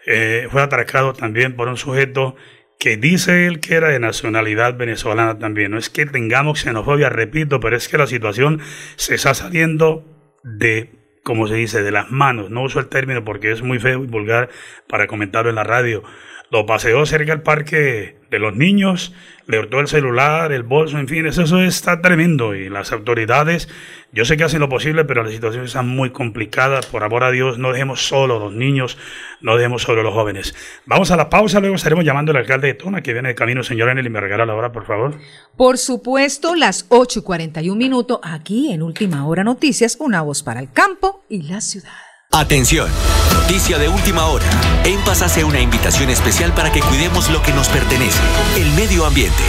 eh, 0.07 0.47
fue 0.49 0.63
atracado 0.63 1.13
también 1.13 1.55
por 1.55 1.67
un 1.67 1.77
sujeto 1.77 2.35
que 2.79 2.97
dice 2.97 3.47
él 3.47 3.59
que 3.59 3.75
era 3.75 3.89
de 3.89 3.99
nacionalidad 3.99 4.75
venezolana 4.75 5.37
también. 5.37 5.71
No 5.71 5.77
es 5.77 5.89
que 5.89 6.05
tengamos 6.05 6.61
xenofobia, 6.61 7.09
repito, 7.09 7.59
pero 7.59 7.75
es 7.77 7.87
que 7.87 7.97
la 7.97 8.07
situación 8.07 8.61
se 8.95 9.15
está 9.15 9.33
saliendo 9.33 10.05
de, 10.43 10.89
como 11.25 11.47
se 11.47 11.55
dice, 11.55 11.81
de 11.81 11.91
las 11.91 12.11
manos. 12.11 12.51
No 12.51 12.61
uso 12.61 12.79
el 12.79 12.87
término 12.87 13.25
porque 13.25 13.51
es 13.51 13.63
muy 13.63 13.79
feo 13.79 14.03
y 14.03 14.05
vulgar 14.05 14.49
para 14.87 15.07
comentarlo 15.07 15.49
en 15.49 15.55
la 15.55 15.63
radio. 15.63 16.03
Lo 16.51 16.65
paseó 16.65 17.05
cerca 17.05 17.31
del 17.31 17.41
parque 17.41 18.17
de 18.29 18.39
los 18.39 18.55
niños, 18.55 19.13
le 19.47 19.59
hurtó 19.59 19.79
el 19.79 19.87
celular, 19.87 20.51
el 20.51 20.63
bolso, 20.63 20.97
en 20.97 21.07
fin, 21.07 21.25
eso, 21.25 21.43
eso 21.43 21.61
está 21.61 22.01
tremendo. 22.01 22.55
Y 22.55 22.69
las 22.69 22.91
autoridades, 22.91 23.69
yo 24.11 24.25
sé 24.25 24.37
que 24.37 24.43
hacen 24.43 24.59
lo 24.59 24.69
posible, 24.69 25.05
pero 25.05 25.23
la 25.23 25.29
situación 25.29 25.65
está 25.65 25.81
muy 25.81 26.09
complicada. 26.11 26.81
Por 26.81 27.03
amor 27.03 27.23
a 27.23 27.31
Dios, 27.31 27.57
no 27.57 27.71
dejemos 27.71 28.07
solo 28.07 28.39
los 28.39 28.53
niños, 28.53 28.97
no 29.41 29.55
dejemos 29.55 29.83
solo 29.83 30.03
los 30.03 30.13
jóvenes. 30.13 30.55
Vamos 30.85 31.11
a 31.11 31.15
la 31.15 31.29
pausa, 31.29 31.59
luego 31.59 31.75
estaremos 31.75 32.03
llamando 32.03 32.31
al 32.31 32.37
alcalde 32.37 32.67
de 32.67 32.73
Tona, 32.73 33.01
que 33.01 33.13
viene 33.13 33.29
de 33.29 33.35
camino, 33.35 33.63
señora 33.63 33.91
Enel, 33.91 34.07
y 34.07 34.09
me 34.09 34.19
regala 34.19 34.45
la 34.45 34.55
hora, 34.55 34.71
por 34.71 34.85
favor. 34.85 35.15
Por 35.55 35.77
supuesto, 35.77 36.55
las 36.55 36.85
8 36.89 37.19
y 37.19 37.23
41 37.23 37.77
minutos, 37.77 38.19
aquí 38.23 38.71
en 38.71 38.81
Última 38.81 39.27
Hora 39.27 39.43
Noticias, 39.43 39.97
una 39.99 40.21
voz 40.21 40.43
para 40.43 40.59
el 40.59 40.71
campo 40.71 41.23
y 41.29 41.43
la 41.43 41.61
ciudad. 41.61 42.04
Atención, 42.35 42.89
noticia 43.33 43.77
de 43.77 43.87
última 43.87 44.25
hora. 44.25 44.45
En 44.83 44.99
Paz 45.05 45.21
hace 45.21 45.45
una 45.45 45.61
invitación 45.61 46.09
especial 46.09 46.53
para 46.53 46.69
que 46.69 46.81
cuidemos 46.81 47.29
lo 47.29 47.41
que 47.41 47.53
nos 47.53 47.69
pertenece, 47.69 48.19
el 48.57 48.69
medio 48.73 49.05
ambiente. 49.05 49.41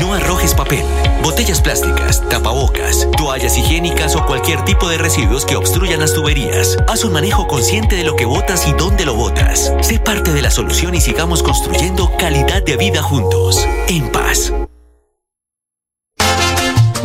No 0.00 0.12
arrojes 0.12 0.52
papel, 0.52 0.84
botellas 1.22 1.60
plásticas, 1.60 2.28
tapabocas, 2.28 3.06
toallas 3.16 3.56
higiénicas 3.56 4.16
o 4.16 4.26
cualquier 4.26 4.64
tipo 4.64 4.88
de 4.88 4.98
residuos 4.98 5.44
que 5.44 5.54
obstruyan 5.54 6.00
las 6.00 6.14
tuberías. 6.14 6.76
Haz 6.88 7.04
un 7.04 7.12
manejo 7.12 7.46
consciente 7.46 7.94
de 7.94 8.02
lo 8.02 8.16
que 8.16 8.24
botas 8.24 8.66
y 8.66 8.72
dónde 8.72 9.06
lo 9.06 9.14
botas. 9.14 9.72
Sé 9.80 10.00
parte 10.00 10.32
de 10.32 10.42
la 10.42 10.50
solución 10.50 10.96
y 10.96 11.00
sigamos 11.00 11.44
construyendo 11.44 12.10
calidad 12.18 12.60
de 12.64 12.76
vida 12.76 13.04
juntos. 13.04 13.64
En 13.86 14.10
paz. 14.10 14.52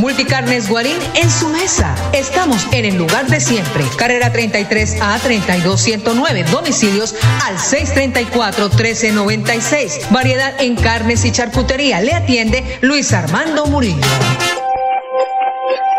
Multicarnes 0.02 0.68
Guarín 0.68 0.98
en 1.14 1.30
su 1.30 1.48
mesa. 1.50 1.96
Estamos 2.12 2.68
en 2.72 2.86
el 2.86 2.96
lugar 2.96 3.28
de 3.28 3.40
siempre. 3.40 3.84
Carrera 3.98 4.32
33 4.32 5.00
a 5.00 5.20
32109. 5.20 6.44
Domicilios 6.46 7.14
al 7.46 7.60
634 7.60 8.70
1396. 8.70 10.08
Variedad 10.10 10.60
en 10.60 10.76
carnes 10.76 11.24
y 11.24 11.32
charcutería. 11.32 12.02
Le 12.02 12.14
atiende 12.14 12.80
Luis 12.82 13.14
Armando 13.14 13.68
Murillo. 13.68 14.02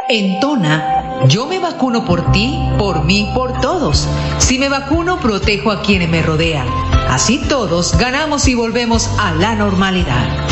En 0.09 0.40
Tona, 0.40 1.21
yo 1.28 1.47
me 1.47 1.61
vacuno 1.61 2.04
por 2.04 2.32
ti, 2.32 2.59
por 2.78 3.04
mí, 3.04 3.30
por 3.37 3.61
todos. 3.61 4.09
Si 4.38 4.59
me 4.59 4.68
vacuno, 4.68 5.21
protejo 5.21 5.71
a 5.71 5.80
quienes 5.80 6.09
me 6.09 6.23
rodean. 6.23 6.66
Así 7.09 7.38
todos 7.49 7.97
ganamos 7.97 8.49
y 8.49 8.56
volvemos 8.56 9.09
a 9.21 9.32
la 9.35 9.54
normalidad. 9.54 10.51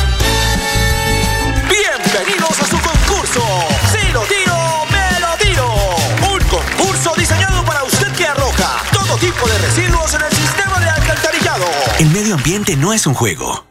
Bienvenidos 2.11 2.59
a 2.59 2.65
su 2.65 2.77
concurso. 2.77 3.41
Si 3.89 4.11
lo 4.11 4.21
tiro, 4.23 4.53
me 4.91 5.19
lo 5.21 5.37
tiro. 5.37 5.65
Un 6.33 6.39
concurso 6.49 7.13
diseñado 7.15 7.63
para 7.63 7.83
usted 7.83 8.11
que 8.17 8.25
arroja 8.25 8.83
todo 8.91 9.15
tipo 9.17 9.47
de 9.47 9.57
residuos 9.59 10.13
en 10.15 10.21
el 10.23 10.31
sistema 10.33 10.79
de 10.81 10.89
alcantarillado. 10.89 11.65
El 11.99 12.09
medio 12.09 12.35
ambiente 12.35 12.75
no 12.75 12.91
es 12.91 13.07
un 13.07 13.13
juego. 13.13 13.70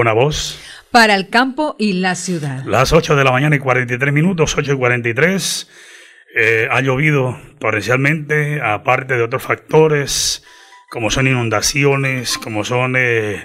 Una 0.00 0.14
voz. 0.14 0.58
Para 0.90 1.14
el 1.14 1.28
campo 1.28 1.76
y 1.78 1.92
la 1.92 2.14
ciudad. 2.14 2.64
Las 2.64 2.94
8 2.94 3.16
de 3.16 3.22
la 3.22 3.32
mañana 3.32 3.56
y 3.56 3.58
43 3.58 4.14
minutos, 4.14 4.56
8 4.56 4.72
y 4.72 4.76
43. 4.78 5.68
Eh, 6.36 6.68
ha 6.70 6.80
llovido 6.80 7.38
torrencialmente, 7.58 8.62
aparte 8.62 9.18
de 9.18 9.22
otros 9.22 9.42
factores, 9.42 10.42
como 10.88 11.10
son 11.10 11.26
inundaciones, 11.26 12.38
como 12.38 12.64
son 12.64 12.94
eh, 12.96 13.44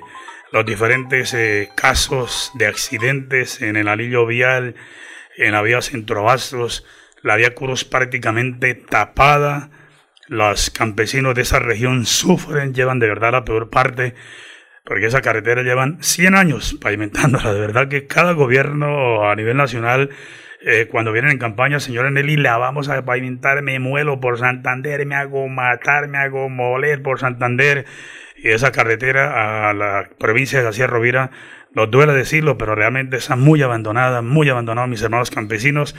los 0.53 0.65
diferentes 0.65 1.33
eh, 1.33 1.67
casos 1.75 2.51
de 2.53 2.67
accidentes 2.67 3.61
en 3.61 3.75
el 3.75 3.89
anillo 3.89 4.25
vial, 4.25 4.75
en 5.35 5.51
la 5.51 5.61
vía 5.61 5.81
Centrobastos, 5.81 6.85
la 7.21 7.35
vía 7.35 7.53
Cruz 7.53 7.83
prácticamente 7.83 8.75
tapada. 8.75 9.71
Los 10.29 10.69
campesinos 10.69 11.35
de 11.35 11.41
esa 11.41 11.59
región 11.59 12.05
sufren, 12.05 12.73
llevan 12.73 12.99
de 12.99 13.09
verdad 13.09 13.33
la 13.33 13.43
peor 13.43 13.69
parte 13.69 14.15
porque 14.85 15.07
esa 15.07 15.21
carretera 15.21 15.63
llevan 15.63 15.97
100 16.01 16.35
años 16.35 16.77
pavimentándola. 16.81 17.53
De 17.53 17.59
verdad 17.59 17.87
que 17.87 18.07
cada 18.07 18.33
gobierno 18.33 19.29
a 19.29 19.35
nivel 19.35 19.57
nacional, 19.57 20.11
eh, 20.61 20.87
cuando 20.89 21.11
vienen 21.11 21.31
en 21.31 21.37
campaña, 21.39 21.79
señora 21.79 22.11
Nelly, 22.11 22.37
la 22.37 22.57
vamos 22.57 22.87
a 22.89 23.03
pavimentar, 23.03 23.61
me 23.61 23.79
muelo 23.79 24.19
por 24.19 24.37
Santander, 24.37 25.05
me 25.05 25.15
hago 25.15 25.47
matar, 25.47 26.07
me 26.07 26.19
hago 26.19 26.49
moler 26.49 27.01
por 27.01 27.19
Santander. 27.19 27.85
Y 28.37 28.49
esa 28.49 28.71
carretera 28.71 29.69
a 29.69 29.73
la 29.73 30.09
provincia 30.19 30.59
de 30.59 30.65
García 30.65 30.87
Rovira, 30.87 31.31
nos 31.73 31.91
duele 31.91 32.13
decirlo, 32.13 32.57
pero 32.57 32.73
realmente 32.73 33.17
está 33.17 33.35
muy 33.35 33.61
abandonada, 33.61 34.21
muy 34.21 34.47
abandonada, 34.49 34.87
mis 34.87 35.01
hermanos 35.01 35.29
campesinos. 35.29 35.95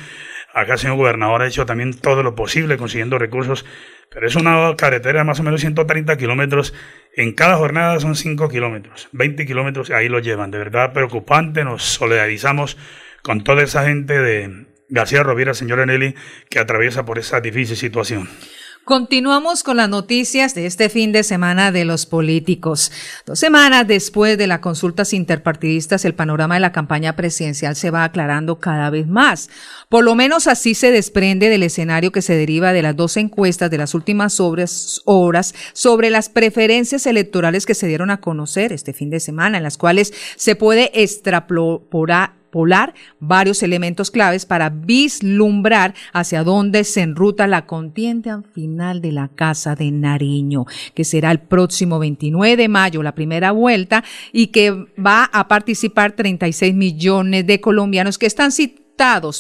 Acá 0.54 0.74
el 0.74 0.78
señor 0.78 0.96
gobernador 0.96 1.42
ha 1.42 1.46
hecho 1.46 1.66
también 1.66 1.92
todo 1.92 2.22
lo 2.22 2.34
posible 2.34 2.78
consiguiendo 2.78 3.18
recursos, 3.18 3.66
pero 4.10 4.26
es 4.26 4.36
una 4.36 4.74
carretera 4.76 5.18
de 5.18 5.24
más 5.24 5.38
o 5.38 5.42
menos 5.42 5.60
130 5.60 6.16
kilómetros. 6.16 6.72
En 7.16 7.32
cada 7.32 7.56
jornada 7.56 7.98
son 7.98 8.14
5 8.14 8.50
kilómetros, 8.50 9.08
20 9.12 9.46
kilómetros, 9.46 9.90
ahí 9.90 10.10
lo 10.10 10.18
llevan. 10.18 10.50
De 10.50 10.58
verdad 10.58 10.92
preocupante, 10.92 11.64
nos 11.64 11.82
solidarizamos 11.82 12.76
con 13.22 13.42
toda 13.42 13.62
esa 13.62 13.86
gente 13.86 14.20
de 14.20 14.66
García 14.90 15.22
Rovira, 15.22 15.54
señora 15.54 15.86
Nelly, 15.86 16.14
que 16.50 16.58
atraviesa 16.58 17.06
por 17.06 17.18
esa 17.18 17.40
difícil 17.40 17.78
situación. 17.78 18.28
Continuamos 18.86 19.64
con 19.64 19.78
las 19.78 19.88
noticias 19.88 20.54
de 20.54 20.64
este 20.64 20.88
fin 20.88 21.10
de 21.10 21.24
semana 21.24 21.72
de 21.72 21.84
los 21.84 22.06
políticos. 22.06 22.92
Dos 23.26 23.40
semanas 23.40 23.88
después 23.88 24.38
de 24.38 24.46
las 24.46 24.60
consultas 24.60 25.12
interpartidistas, 25.12 26.04
el 26.04 26.14
panorama 26.14 26.54
de 26.54 26.60
la 26.60 26.70
campaña 26.70 27.16
presidencial 27.16 27.74
se 27.74 27.90
va 27.90 28.04
aclarando 28.04 28.60
cada 28.60 28.88
vez 28.90 29.08
más. 29.08 29.50
Por 29.88 30.04
lo 30.04 30.14
menos 30.14 30.46
así 30.46 30.76
se 30.76 30.92
desprende 30.92 31.48
del 31.48 31.64
escenario 31.64 32.12
que 32.12 32.22
se 32.22 32.36
deriva 32.36 32.72
de 32.72 32.82
las 32.82 32.94
dos 32.94 33.16
encuestas 33.16 33.72
de 33.72 33.78
las 33.78 33.92
últimas 33.92 34.38
horas 34.38 35.54
sobre 35.72 36.08
las 36.08 36.28
preferencias 36.28 37.06
electorales 37.06 37.66
que 37.66 37.74
se 37.74 37.88
dieron 37.88 38.10
a 38.10 38.20
conocer 38.20 38.72
este 38.72 38.92
fin 38.92 39.10
de 39.10 39.18
semana, 39.18 39.56
en 39.56 39.64
las 39.64 39.78
cuales 39.78 40.12
se 40.36 40.54
puede 40.54 40.92
extrapolar 41.02 42.36
varios 43.20 43.62
elementos 43.62 44.10
claves 44.10 44.46
para 44.46 44.70
vislumbrar 44.70 45.94
hacia 46.12 46.44
dónde 46.44 46.84
se 46.84 47.02
enruta 47.02 47.46
la 47.46 47.66
contienda 47.66 48.42
final 48.54 49.00
de 49.00 49.12
la 49.12 49.28
Casa 49.28 49.74
de 49.74 49.90
Nariño, 49.90 50.64
que 50.94 51.04
será 51.04 51.30
el 51.30 51.40
próximo 51.40 51.98
29 51.98 52.56
de 52.56 52.68
mayo, 52.68 53.02
la 53.02 53.14
primera 53.14 53.52
vuelta, 53.52 54.04
y 54.32 54.48
que 54.48 54.70
va 54.98 55.24
a 55.24 55.48
participar 55.48 56.12
36 56.12 56.74
millones 56.74 57.46
de 57.46 57.60
colombianos 57.60 58.18
que 58.18 58.26
están 58.26 58.52
citados 58.52 58.86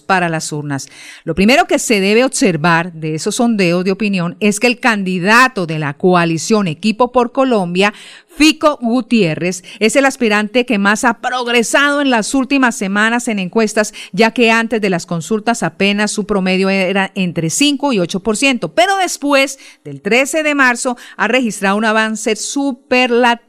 para 0.06 0.28
las 0.28 0.52
urnas. 0.52 0.88
Lo 1.24 1.34
primero 1.34 1.66
que 1.66 1.78
se 1.78 2.00
debe 2.00 2.24
observar 2.24 2.92
de 2.92 3.14
esos 3.14 3.36
sondeos 3.36 3.84
de 3.84 3.92
opinión 3.92 4.36
es 4.38 4.60
que 4.60 4.66
el 4.66 4.80
candidato 4.80 5.66
de 5.66 5.78
la 5.78 5.94
coalición 5.94 6.68
Equipo 6.68 7.10
por 7.10 7.32
Colombia 7.32 7.94
Fico 8.36 8.78
Gutiérrez 8.82 9.64
es 9.78 9.96
el 9.96 10.04
aspirante 10.04 10.66
que 10.66 10.76
más 10.76 11.04
ha 11.04 11.20
progresado 11.20 12.02
en 12.02 12.10
las 12.10 12.34
últimas 12.34 12.76
semanas 12.76 13.28
en 13.28 13.38
encuestas, 13.38 13.94
ya 14.12 14.32
que 14.32 14.50
antes 14.50 14.82
de 14.82 14.90
las 14.90 15.06
consultas 15.06 15.62
apenas 15.62 16.10
su 16.10 16.26
promedio 16.26 16.68
era 16.68 17.12
entre 17.14 17.48
5 17.48 17.94
y 17.94 17.96
8%, 17.96 18.72
pero 18.74 18.98
después 18.98 19.58
del 19.84 20.02
13 20.02 20.42
de 20.42 20.54
marzo 20.54 20.98
ha 21.16 21.28
registrado 21.28 21.78
un 21.78 21.86
avance 21.86 22.36
superlativo 22.36 23.46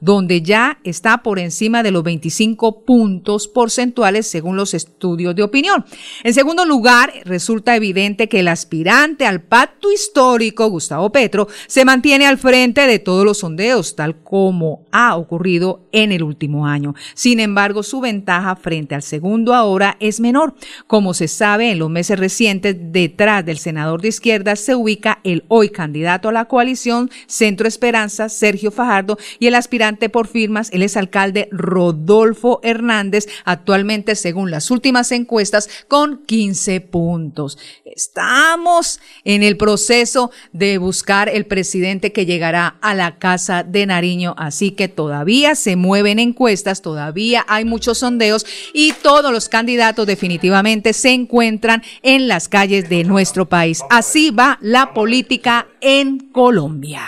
donde 0.00 0.42
ya 0.42 0.78
está 0.84 1.22
por 1.22 1.38
encima 1.38 1.82
de 1.82 1.90
los 1.90 2.02
25 2.02 2.84
puntos 2.84 3.48
porcentuales 3.48 4.26
según 4.26 4.56
los 4.56 4.74
estudios 4.74 5.34
de 5.34 5.42
opinión. 5.42 5.86
En 6.22 6.34
segundo 6.34 6.66
lugar, 6.66 7.14
resulta 7.24 7.74
evidente 7.76 8.28
que 8.28 8.40
el 8.40 8.48
aspirante 8.48 9.24
al 9.24 9.40
pacto 9.40 9.90
histórico, 9.90 10.68
Gustavo 10.68 11.10
Petro, 11.10 11.48
se 11.66 11.86
mantiene 11.86 12.26
al 12.26 12.36
frente 12.36 12.86
de 12.86 12.98
todos 12.98 13.24
los 13.24 13.38
sondeos, 13.38 13.96
como 14.10 14.84
ha 14.92 15.16
ocurrido 15.16 15.88
en 15.92 16.12
el 16.12 16.22
último 16.22 16.66
año. 16.66 16.94
Sin 17.14 17.40
embargo, 17.40 17.82
su 17.82 18.00
ventaja 18.00 18.56
frente 18.56 18.94
al 18.94 19.02
segundo 19.02 19.54
ahora 19.54 19.96
es 20.00 20.20
menor. 20.20 20.54
Como 20.86 21.14
se 21.14 21.28
sabe, 21.28 21.70
en 21.70 21.78
los 21.78 21.90
meses 21.90 22.18
recientes, 22.18 22.76
detrás 22.78 23.44
del 23.44 23.58
senador 23.58 24.00
de 24.02 24.08
izquierda 24.08 24.56
se 24.56 24.74
ubica 24.74 25.20
el 25.24 25.44
hoy 25.48 25.70
candidato 25.70 26.28
a 26.28 26.32
la 26.32 26.46
coalición 26.46 27.10
Centro 27.26 27.68
Esperanza, 27.68 28.28
Sergio 28.28 28.70
Fajardo, 28.70 29.18
y 29.38 29.46
el 29.46 29.54
aspirante 29.54 30.08
por 30.08 30.26
firmas, 30.26 30.70
el 30.72 30.82
exalcalde 30.82 31.48
Rodolfo 31.52 32.60
Hernández, 32.62 33.28
actualmente, 33.44 34.14
según 34.14 34.50
las 34.50 34.70
últimas 34.70 35.12
encuestas, 35.12 35.68
con 35.88 36.24
15 36.24 36.80
puntos. 36.80 37.58
Estamos 37.84 39.00
en 39.24 39.42
el 39.42 39.56
proceso 39.56 40.30
de 40.52 40.78
buscar 40.78 41.28
el 41.28 41.46
presidente 41.46 42.12
que 42.12 42.26
llegará 42.26 42.76
a 42.80 42.94
la 42.94 43.18
Casa 43.18 43.62
de 43.62 43.86
Nariño, 43.92 44.34
así 44.38 44.70
que 44.70 44.88
todavía 44.88 45.54
se 45.54 45.76
mueven 45.76 46.18
encuestas, 46.18 46.80
todavía 46.80 47.44
hay 47.46 47.66
muchos 47.66 47.98
sondeos 47.98 48.46
y 48.72 48.94
todos 48.94 49.30
los 49.30 49.50
candidatos 49.50 50.06
definitivamente 50.06 50.94
se 50.94 51.10
encuentran 51.10 51.82
en 52.02 52.26
las 52.26 52.48
calles 52.48 52.88
de 52.88 53.04
nuestro 53.04 53.44
país. 53.46 53.82
Así 53.90 54.30
va 54.30 54.58
la 54.62 54.94
política 54.94 55.66
en 55.82 56.30
Colombia. 56.30 57.02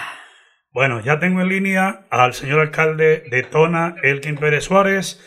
Bueno, 0.73 1.03
ya 1.03 1.19
tengo 1.19 1.41
en 1.41 1.49
línea 1.49 2.07
al 2.11 2.35
señor 2.35 2.61
alcalde 2.61 3.25
de 3.31 3.43
Tona, 3.45 3.97
Elkin 4.03 4.37
Pérez 4.37 4.65
Suárez. 4.65 5.21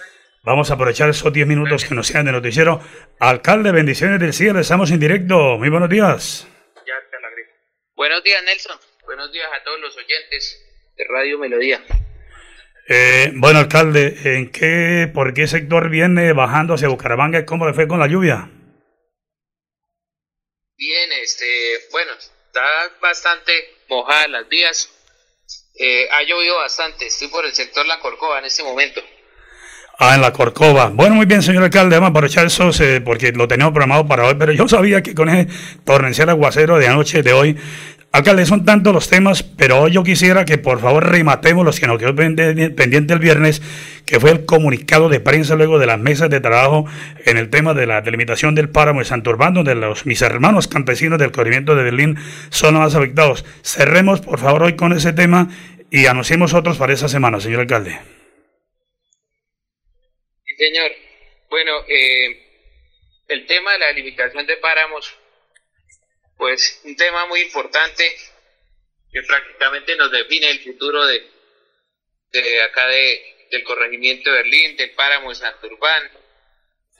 Vamos 0.44 0.70
a 0.70 0.76
aprovechar 0.76 1.10
esos 1.10 1.34
10 1.34 1.48
minutos 1.48 1.86
que 1.86 1.96
nos 1.96 2.06
sean 2.06 2.26
de 2.26 2.34
noticiero. 2.34 2.82
Alcalde, 3.20 3.72
bendiciones 3.72 4.20
del 4.20 4.34
cielo, 4.34 4.60
estamos 4.60 4.92
en 4.92 5.00
directo. 5.00 5.58
Muy 5.58 5.70
buenos 5.70 5.90
días. 5.90 6.48
Buenos 7.96 8.24
días, 8.24 8.44
Nelson. 8.46 8.78
Buenos 9.08 9.32
días 9.32 9.48
a 9.60 9.64
todos 9.64 9.80
los 9.80 9.98
oyentes 9.98 10.67
de 10.98 11.06
Radio 11.10 11.38
Melodía. 11.38 11.82
Eh, 12.89 13.32
bueno, 13.36 13.60
alcalde, 13.60 14.16
¿en 14.24 14.50
qué, 14.50 15.10
¿por 15.13 15.34
qué 15.34 15.46
sector 15.48 15.89
viene 15.89 16.34
bajando 16.34 16.74
hacia 16.74 16.88
Bucaramanga? 16.88 17.46
¿Cómo 17.46 17.68
le 17.68 17.74
fue 17.74 17.88
con 17.88 18.00
la 18.00 18.08
lluvia? 18.08 18.50
Bien, 20.77 21.12
este, 21.22 21.46
bueno, 21.92 22.12
está 22.13 22.62
bastante 23.01 23.51
mojada 23.89 24.27
las 24.27 24.50
vías. 24.50 24.89
Eh, 25.80 26.08
ha 26.10 26.24
llovido 26.24 26.58
bastante. 26.58 27.08
Estoy 27.08 27.27
por 27.27 27.46
el 27.46 27.54
sector 27.54 27.86
La 27.86 28.00
Corcova 28.00 28.39
en 28.39 28.46
este 28.46 28.63
momento. 28.63 29.01
Ah, 30.00 30.13
en 30.13 30.22
la 30.22 30.32
Corcova. 30.32 30.89
Bueno, 30.94 31.15
muy 31.15 31.26
bien, 31.26 31.41
señor 31.41 31.63
alcalde, 31.63 31.95
vamos 31.95 32.10
a 32.10 32.12
aprovechar 32.12 32.45
eso 32.45 32.69
eh, 32.84 33.02
porque 33.02 33.32
lo 33.32 33.48
teníamos 33.48 33.74
programado 33.74 34.08
para 34.08 34.28
hoy, 34.28 34.36
pero 34.38 34.52
yo 34.52 34.67
sabía 34.67 35.02
que 35.02 35.15
con 35.15 35.28
ese 35.28 35.52
torrencial 35.86 36.30
aguacero 36.30 36.78
de 36.78 36.88
anoche, 36.88 37.24
de 37.24 37.34
hoy, 37.34 37.58
Alcalde, 38.12 38.46
son 38.46 38.65
tantos 38.65 38.93
los 38.93 39.10
temas, 39.10 39.43
pero 39.43 39.82
hoy 39.82 39.91
yo 39.91 40.04
quisiera 40.04 40.46
que 40.46 40.58
por 40.58 40.80
favor 40.80 41.12
rematemos 41.12 41.65
los 41.65 41.80
que 41.80 41.88
nos 41.88 42.00
quedó 42.00 42.15
pendiente 42.15 43.13
el 43.13 43.20
viernes, 43.20 43.62
que 44.06 44.20
fue 44.20 44.32
el 44.32 44.46
comunicado 44.46 45.10
de 45.10 45.20
prensa 45.20 45.56
luego 45.56 45.78
de 45.78 45.86
las 45.86 46.00
mesas 46.00 46.30
de 46.30 46.39
trabajo 46.39 46.86
en 47.26 47.38
el 47.38 47.50
tema 47.50 47.74
de 47.74 47.86
la 47.86 48.02
delimitación 48.02 48.56
del 48.56 48.70
páramo 48.70 49.00
de 49.00 49.06
Santurbán, 49.06 49.54
donde 49.54 49.76
los, 49.76 50.06
mis 50.06 50.22
hermanos 50.22 50.67
campesinos 50.67 51.20
del 51.20 51.32
corrimiento 51.32 51.76
de 51.76 51.84
Berlín 51.84 52.17
son 52.50 52.74
los 52.74 52.84
más 52.84 52.96
afectados. 52.96 53.46
Cerremos 53.62 54.22
por 54.22 54.39
favor 54.39 54.63
hoy 54.63 54.76
con 54.76 54.93
ese 54.93 55.13
tema 55.13 55.50
y 55.91 56.06
anunciemos 56.08 56.54
otros 56.54 56.78
para 56.78 56.93
esa 56.93 57.10
semana, 57.10 57.39
señor 57.39 57.62
alcalde. 57.62 58.00
Sí, 60.46 60.56
señor. 60.58 60.91
Bueno, 61.50 61.72
eh, 61.88 62.48
el 63.28 63.46
tema 63.46 63.74
de 63.74 63.80
la 63.80 63.88
delimitación 63.88 64.48
de 64.48 64.58
páramos 64.58 65.13
pues 66.38 66.82
un 66.84 66.95
tema 66.95 67.26
muy 67.26 67.41
importante 67.41 68.15
que 69.12 69.23
prácticamente 69.23 69.95
nos 69.95 70.12
define 70.12 70.50
el 70.52 70.63
futuro 70.63 71.06
de, 71.06 71.28
de 72.32 72.62
acá 72.62 72.88
de, 72.88 73.47
del 73.52 73.63
corregimiento 73.63 74.30
de 74.30 74.38
Berlín, 74.38 74.78
del 74.78 74.91
páramo 74.91 75.30
de 75.30 75.36
Santurbán. 75.36 76.12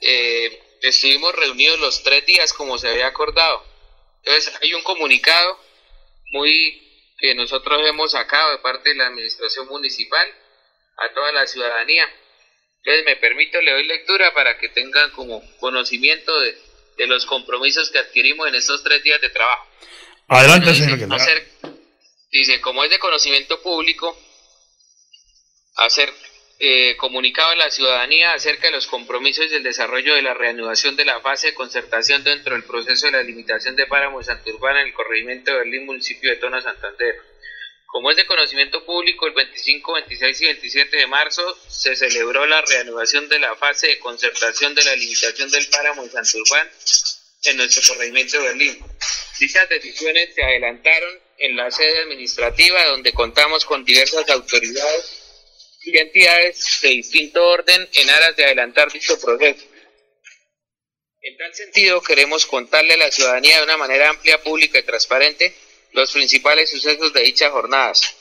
Eh, 0.00 0.62
estuvimos 0.82 1.34
reunidos 1.34 1.78
los 1.80 2.02
tres 2.02 2.26
días 2.26 2.52
como 2.52 2.78
se 2.78 2.88
había 2.88 3.06
acordado. 3.06 3.64
Entonces 4.24 4.52
hay 4.60 4.74
un 4.74 4.82
comunicado 4.82 5.60
muy 6.32 6.84
que 7.18 7.34
nosotros 7.34 7.82
hemos 7.86 8.12
sacado 8.12 8.52
de 8.52 8.58
parte 8.58 8.90
de 8.90 8.96
la 8.96 9.08
administración 9.08 9.66
municipal 9.68 10.28
a 10.96 11.12
toda 11.12 11.32
la 11.32 11.46
ciudadanía. 11.46 12.08
Entonces 12.78 13.04
me 13.04 13.16
permito, 13.16 13.60
le 13.60 13.72
doy 13.72 13.84
lectura 13.84 14.32
para 14.34 14.58
que 14.58 14.68
tengan 14.68 15.10
como 15.10 15.42
conocimiento 15.58 16.38
de, 16.40 16.56
de 16.98 17.06
los 17.06 17.24
compromisos 17.24 17.90
que 17.90 17.98
adquirimos 17.98 18.48
en 18.48 18.56
estos 18.56 18.82
tres 18.82 19.02
días 19.02 19.20
de 19.20 19.30
trabajo. 19.30 19.66
Adelante, 20.28 20.74
señor. 20.74 21.12
Hacer, 21.14 21.48
dice, 22.30 22.60
como 22.60 22.84
es 22.84 22.90
de 22.90 22.98
conocimiento 22.98 23.62
público, 23.62 24.18
hacer 25.76 26.12
eh, 26.58 26.96
comunicado 26.96 27.50
a 27.50 27.56
la 27.56 27.70
ciudadanía 27.70 28.32
acerca 28.32 28.66
de 28.66 28.72
los 28.72 28.88
compromisos 28.88 29.48
del 29.48 29.62
desarrollo 29.62 30.16
de 30.16 30.22
la 30.22 30.34
reanudación 30.34 30.96
de 30.96 31.04
la 31.04 31.20
fase 31.20 31.48
de 31.48 31.54
concertación 31.54 32.24
dentro 32.24 32.54
del 32.54 32.64
proceso 32.64 33.06
de 33.06 33.12
la 33.12 33.22
limitación 33.22 33.76
de 33.76 33.86
páramo 33.86 34.22
Santurbán 34.22 34.76
en 34.76 34.88
el 34.88 34.92
corregimiento 34.92 35.52
de 35.52 35.58
Berlín, 35.58 35.86
municipio 35.86 36.30
de 36.30 36.36
Tona, 36.36 36.60
Santander. 36.60 37.14
Como 37.88 38.10
es 38.10 38.18
de 38.18 38.26
conocimiento 38.26 38.84
público, 38.84 39.26
el 39.26 39.32
25, 39.32 39.94
26 39.94 40.40
y 40.42 40.44
27 40.44 40.96
de 40.98 41.06
marzo 41.06 41.58
se 41.68 41.96
celebró 41.96 42.44
la 42.44 42.60
reanudación 42.60 43.30
de 43.30 43.38
la 43.38 43.56
fase 43.56 43.86
de 43.88 43.98
concertación 43.98 44.74
de 44.74 44.84
la 44.84 44.94
limitación 44.94 45.50
del 45.50 45.66
páramo 45.68 46.04
de 46.04 46.10
Santurbán 46.10 46.70
en 47.44 47.56
nuestro 47.56 47.94
corregimiento 47.94 48.36
de 48.36 48.48
Berlín. 48.48 48.78
Dichas 49.40 49.68
decisiones 49.70 50.34
se 50.34 50.42
adelantaron 50.42 51.18
en 51.38 51.56
la 51.56 51.70
sede 51.70 52.02
administrativa 52.02 52.84
donde 52.88 53.14
contamos 53.14 53.64
con 53.64 53.86
diversas 53.86 54.28
autoridades 54.28 55.78
y 55.80 55.96
entidades 55.96 56.80
de 56.82 56.88
distinto 56.90 57.42
orden 57.42 57.88
en 57.94 58.10
aras 58.10 58.36
de 58.36 58.44
adelantar 58.44 58.92
dicho 58.92 59.18
proceso. 59.18 59.64
En 61.22 61.36
tal 61.38 61.54
sentido, 61.54 62.02
queremos 62.02 62.44
contarle 62.44 62.94
a 62.94 62.98
la 62.98 63.10
ciudadanía 63.10 63.56
de 63.56 63.64
una 63.64 63.78
manera 63.78 64.10
amplia, 64.10 64.42
pública 64.42 64.78
y 64.78 64.82
transparente 64.82 65.56
los 65.92 66.10
principales 66.12 66.70
sucesos 66.70 67.12
de 67.12 67.22
dichas 67.22 67.50
jornadas. 67.50 68.14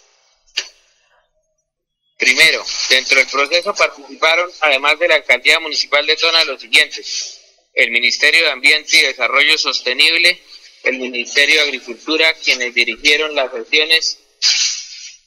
Primero, 2.17 2.65
dentro 2.89 3.19
del 3.19 3.27
proceso 3.27 3.75
participaron, 3.75 4.49
además 4.62 4.97
de 4.97 5.08
la 5.08 5.15
alcaldía 5.15 5.60
municipal 5.60 6.06
de 6.06 6.15
Tona, 6.15 6.43
los 6.45 6.60
siguientes. 6.60 7.39
El 7.73 7.91
Ministerio 7.91 8.43
de 8.43 8.51
Ambiente 8.51 8.97
y 8.97 9.01
Desarrollo 9.01 9.56
Sostenible, 9.58 10.41
el 10.84 10.97
Ministerio 10.97 11.56
de 11.56 11.62
Agricultura, 11.62 12.34
quienes 12.43 12.73
dirigieron 12.73 13.36
las 13.36 13.51
sesiones, 13.51 14.17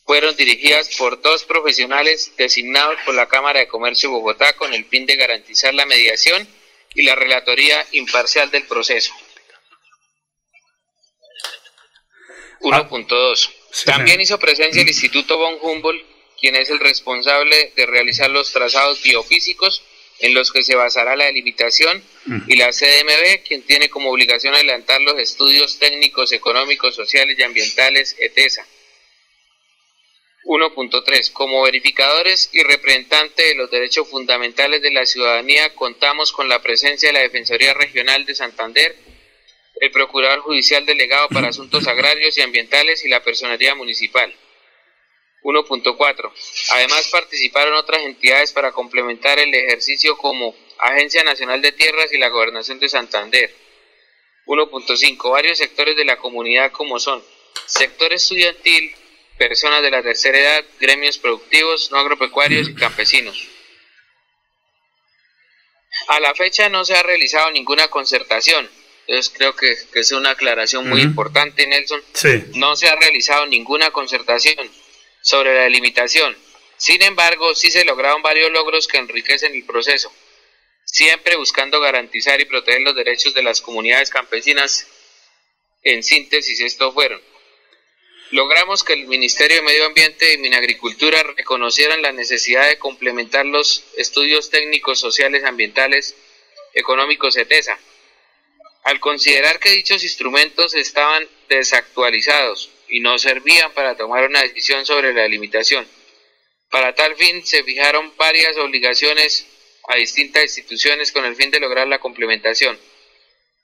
fueron 0.05 0.35
dirigidas 0.35 0.89
por 0.97 1.21
dos 1.21 1.45
profesionales 1.45 2.33
designados 2.37 2.99
por 3.05 3.15
la 3.15 3.29
Cámara 3.29 3.61
de 3.61 3.69
Comercio 3.69 4.09
de 4.09 4.17
Bogotá 4.17 4.55
con 4.55 4.75
el 4.75 4.85
fin 4.87 5.07
de 5.07 5.15
garantizar 5.15 5.73
la 5.73 5.87
mediación 5.87 6.49
y 6.97 7.03
la 7.03 7.15
relatoría 7.15 7.87
imparcial 7.93 8.51
del 8.51 8.67
proceso. 8.67 9.13
1.2. 12.61 13.51
Sí, 13.71 13.85
También 13.87 14.21
hizo 14.21 14.39
presencia 14.39 14.83
el 14.83 14.89
Instituto 14.89 15.39
von 15.39 15.57
Humboldt, 15.61 16.05
quien 16.39 16.57
es 16.57 16.71
el 16.71 16.81
responsable 16.81 17.73
de 17.77 17.87
realizar 17.87 18.31
los 18.31 18.53
trazados 18.53 19.03
biofísicos 19.03 19.83
en 20.21 20.35
los 20.35 20.53
que 20.53 20.63
se 20.63 20.75
basará 20.75 21.17
la 21.17 21.25
delimitación, 21.25 22.03
y 22.47 22.57
la 22.57 22.71
CDMB, 22.71 23.43
quien 23.47 23.63
tiene 23.63 23.89
como 23.89 24.11
obligación 24.11 24.55
adelantar 24.55 25.01
los 25.01 25.19
estudios 25.19 25.79
técnicos, 25.79 26.33
económicos, 26.33 26.95
sociales 26.95 27.39
y 27.39 27.43
ambientales, 27.43 28.15
ETESA. 28.19 28.67
1.3. 30.45 31.33
Como 31.33 31.63
verificadores 31.63 32.51
y 32.53 32.63
representantes 32.63 33.47
de 33.47 33.55
los 33.55 33.71
derechos 33.71 34.09
fundamentales 34.09 34.83
de 34.83 34.91
la 34.91 35.07
ciudadanía, 35.07 35.75
contamos 35.75 36.33
con 36.33 36.49
la 36.49 36.61
presencia 36.61 37.09
de 37.09 37.13
la 37.15 37.21
Defensoría 37.21 37.75
Regional 37.75 38.25
de 38.27 38.35
Santander, 38.35 38.97
el 39.81 39.91
Procurador 39.91 40.41
Judicial 40.41 40.87
Delegado 40.87 41.29
para 41.29 41.49
Asuntos 41.51 41.89
Agrarios 41.89 42.37
y 42.39 42.43
Ambientales 42.43 43.05
y 43.05 43.09
la 43.09 43.25
Personería 43.25 43.75
Municipal. 43.75 44.33
1.4. 45.43 46.33
Además 46.73 47.09
participaron 47.11 47.75
otras 47.75 48.03
entidades 48.03 48.53
para 48.53 48.73
complementar 48.73 49.39
el 49.39 49.55
ejercicio 49.55 50.17
como 50.19 50.55
Agencia 50.79 51.25
Nacional 51.25 51.63
de 51.63 51.73
Tierras 51.73 52.13
y 52.13 52.19
la 52.19 52.29
Gobernación 52.29 52.79
de 52.79 52.91
Santander. 52.91 53.55
1.5. 54.47 55.31
Varios 55.31 55.59
sectores 55.59 55.97
de 55.97 56.05
la 56.05 56.19
comunidad 56.19 56.73
como 56.73 57.01
son 57.01 57.25
sector 57.65 58.13
estudiantil, 58.13 58.95
personas 59.39 59.81
de 59.81 59.91
la 59.91 60.03
tercera 60.03 60.39
edad, 60.39 60.65
gremios 60.79 61.17
productivos, 61.17 61.91
no 61.91 61.99
agropecuarios 61.99 62.69
y 62.69 62.75
campesinos. 62.75 63.49
A 66.09 66.21
la 66.21 66.35
fecha 66.35 66.69
no 66.69 66.85
se 66.85 66.95
ha 66.95 67.03
realizado 67.03 67.51
ninguna 67.51 67.89
concertación. 67.89 68.69
Entonces 69.11 69.33
creo 69.37 69.57
que, 69.57 69.77
que 69.93 70.01
es 70.01 70.13
una 70.13 70.31
aclaración 70.31 70.89
muy 70.89 71.01
importante, 71.03 71.67
Nelson 71.67 72.01
Sí. 72.13 72.45
no 72.55 72.77
se 72.77 72.87
ha 72.89 72.95
realizado 72.95 73.45
ninguna 73.47 73.91
concertación 73.91 74.71
sobre 75.21 75.53
la 75.53 75.63
delimitación. 75.63 76.37
Sin 76.77 77.03
embargo, 77.03 77.57
sí 77.57 77.73
se 77.73 77.85
lograron 77.85 78.23
varios 78.23 78.53
logros 78.53 78.87
que 78.87 78.99
enriquecen 78.99 79.53
el 79.57 79.65
proceso, 79.65 80.13
siempre 80.85 81.35
buscando 81.35 81.81
garantizar 81.81 82.41
y 82.41 82.45
proteger 82.45 82.83
los 82.83 82.95
derechos 82.95 83.35
de 83.35 83.43
las 83.43 83.61
comunidades 83.61 84.11
campesinas. 84.11 84.87
En 85.83 86.05
síntesis, 86.05 86.61
estos 86.61 86.95
fueron. 86.95 87.21
Logramos 88.31 88.85
que 88.85 88.93
el 88.93 89.09
Ministerio 89.09 89.57
de 89.57 89.63
Medio 89.63 89.87
Ambiente 89.87 90.35
y 90.35 90.39
Minagricultura 90.39 91.21
reconocieran 91.37 92.01
la 92.01 92.13
necesidad 92.13 92.69
de 92.69 92.79
complementar 92.79 93.45
los 93.45 93.83
estudios 93.97 94.51
técnicos, 94.51 95.01
sociales, 95.01 95.43
ambientales, 95.43 96.15
económicos, 96.75 97.37
ETESA, 97.37 97.77
al 98.85 99.01
considerar 99.01 99.59
que 99.59 99.71
dichos 99.71 100.03
instrumentos 100.03 100.75
estaban 100.75 101.27
desactualizados 101.49 102.71
y 102.89 103.01
no 103.01 103.19
servían 103.19 103.73
para 103.73 103.97
tomar 103.97 104.27
una 104.27 104.43
decisión 104.43 104.85
sobre 104.87 105.13
la 105.13 105.23
delimitación. 105.23 105.87
Para 106.71 106.95
tal 106.95 107.17
fin 107.17 107.45
se 107.45 107.63
fijaron 107.65 108.13
varias 108.17 108.57
obligaciones 108.57 109.47
a 109.89 109.97
distintas 109.97 110.45
instituciones 110.45 111.13
con 111.13 111.25
el 111.25 111.37
fin 111.37 111.51
de 111.51 111.61
lograr 111.61 111.89
la 111.89 111.99
complementación. 111.99 112.79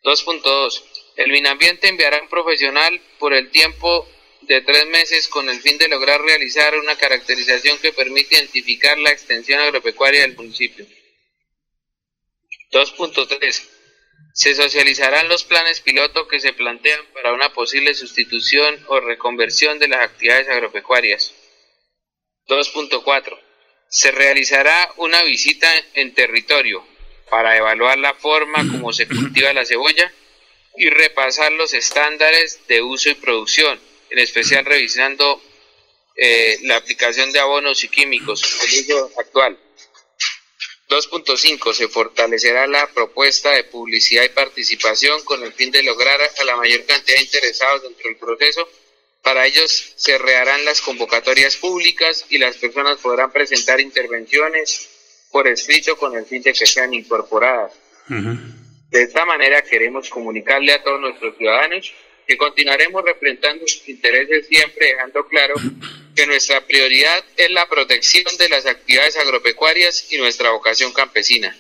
2.2. 0.03 0.83
El 1.17 1.31
Minambiente 1.31 1.89
enviará 1.89 2.21
un 2.21 2.29
profesional 2.29 3.01
por 3.19 3.33
el 3.33 3.51
tiempo 3.51 4.09
de 4.43 4.61
tres 4.61 4.87
meses 4.87 5.29
con 5.29 5.49
el 5.49 5.61
fin 5.61 5.79
de 5.79 5.89
lograr 5.89 6.21
realizar 6.21 6.77
una 6.77 6.97
caracterización 6.97 7.79
que 7.79 7.93
permite 7.93 8.37
identificar 8.37 8.99
la 8.99 9.11
extensión 9.11 9.61
agropecuaria 9.61 10.23
del 10.23 10.37
municipio. 10.37 10.87
2.3. 12.73 13.76
Se 14.35 14.55
socializarán 14.55 15.29
los 15.29 15.45
planes 15.45 15.81
piloto 15.81 16.29
que 16.29 16.41
se 16.41 16.53
plantean 16.53 17.01
para 17.15 17.33
una 17.33 17.53
posible 17.55 17.95
sustitución 17.95 18.85
o 18.89 19.01
reconversión 19.01 19.79
de 19.79 19.89
las 19.89 20.01
actividades 20.01 20.49
agropecuarias. 20.49 21.33
2.4. 22.49 23.41
Se 23.89 24.11
realizará 24.11 24.93
una 24.97 25.23
visita 25.23 25.69
en 25.95 26.13
territorio 26.15 26.85
para 27.31 27.57
evaluar 27.57 27.99
la 27.99 28.15
forma 28.15 28.59
como 28.71 28.93
se 28.93 29.09
cultiva 29.09 29.53
la 29.53 29.65
cebolla 29.65 30.13
y 30.77 30.91
repasar 30.91 31.53
los 31.53 31.73
estándares 31.75 32.67
de 32.69 32.83
uso 32.83 33.09
y 33.09 33.15
producción, 33.15 33.81
en 34.11 34.19
especial 34.19 34.65
revisando 34.65 35.43
eh, 36.17 36.59
la 36.63 36.77
aplicación 36.77 37.33
de 37.33 37.41
abonos 37.41 37.83
y 37.85 37.89
químicos, 37.89 38.43
el 38.43 38.81
uso 38.81 39.11
actual. 39.19 39.59
2.5. 40.89 41.73
Se 41.73 41.89
fortalecerá 41.89 42.67
la 42.67 42.87
propuesta 42.89 43.51
de 43.51 43.65
publicidad 43.65 44.25
y 44.25 44.29
participación 44.29 45.23
con 45.25 45.43
el 45.43 45.53
fin 45.53 45.71
de 45.71 45.83
lograr 45.83 46.21
a 46.21 46.45
la 46.45 46.57
mayor 46.57 46.85
cantidad 46.85 47.17
de 47.17 47.25
interesados 47.25 47.83
dentro 47.83 48.09
del 48.09 48.17
proceso. 48.17 48.69
Para 49.23 49.47
ellos 49.47 49.93
se 49.97 50.17
reharán 50.19 50.65
las 50.65 50.81
convocatorias 50.81 51.57
públicas 51.57 52.25
y 52.29 52.39
las 52.39 52.57
personas 52.57 52.99
podrán 52.99 53.33
presentar 53.33 53.81
intervenciones 53.81 54.89
por 55.33 55.49
escrito 55.49 55.97
con 55.97 56.17
el 56.17 56.25
fin 56.27 56.43
de 56.43 56.53
que 56.53 56.67
sean 56.67 56.95
incorporadas. 56.95 57.73
De 58.09 59.03
esta 59.03 59.25
manera 59.25 59.63
queremos 59.63 60.09
comunicarle 60.09 60.73
a 60.73 60.83
todos 60.83 61.01
nuestros 61.01 61.37
ciudadanos 61.37 61.93
que 62.27 62.37
continuaremos 62.37 63.05
representando 63.05 63.67
sus 63.69 63.89
intereses 63.89 64.47
siempre 64.49 64.87
dejando 64.89 65.27
claro 65.29 65.55
que 66.15 66.27
nuestra 66.27 66.67
prioridad 66.67 67.25
es 67.37 67.51
la 67.51 67.69
protección 67.69 68.25
de 68.39 68.49
las 68.49 68.67
actividades 68.67 69.17
agropecuarias 69.17 70.07
y 70.11 70.17
nuestra 70.19 70.51
vocación 70.51 70.93
campesina. 70.93 71.57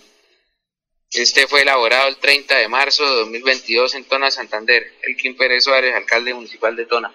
Este 1.12 1.46
fue 1.46 1.62
elaborado 1.62 2.09
el 2.09 2.16
30 2.16 2.57
de 2.59 2.68
marzo 2.68 3.09
de 3.09 3.16
2022 3.16 3.94
en 3.94 4.05
Tona, 4.05 4.31
Santander. 4.31 4.92
Elkin 5.02 5.37
Pérez 5.37 5.64
Suárez, 5.64 5.94
alcalde 5.94 6.35
municipal 6.35 6.74
de 6.74 6.85
Tona. 6.87 7.14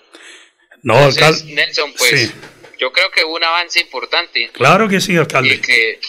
No, 0.83 0.95
Entonces, 0.97 1.21
alcalde. 1.23 1.53
Nelson, 1.53 1.93
pues 1.93 2.11
Sí. 2.21 2.31
yo 2.79 2.91
creo 2.93 3.11
que 3.11 3.23
hubo 3.25 3.35
un 3.35 3.43
avance 3.43 3.79
importante 3.81 4.49
Claro 4.53 4.87
que 4.87 5.01
sí, 5.01 5.13
y 5.13 5.17
alcalde. 5.17 5.59
que, 5.61 5.99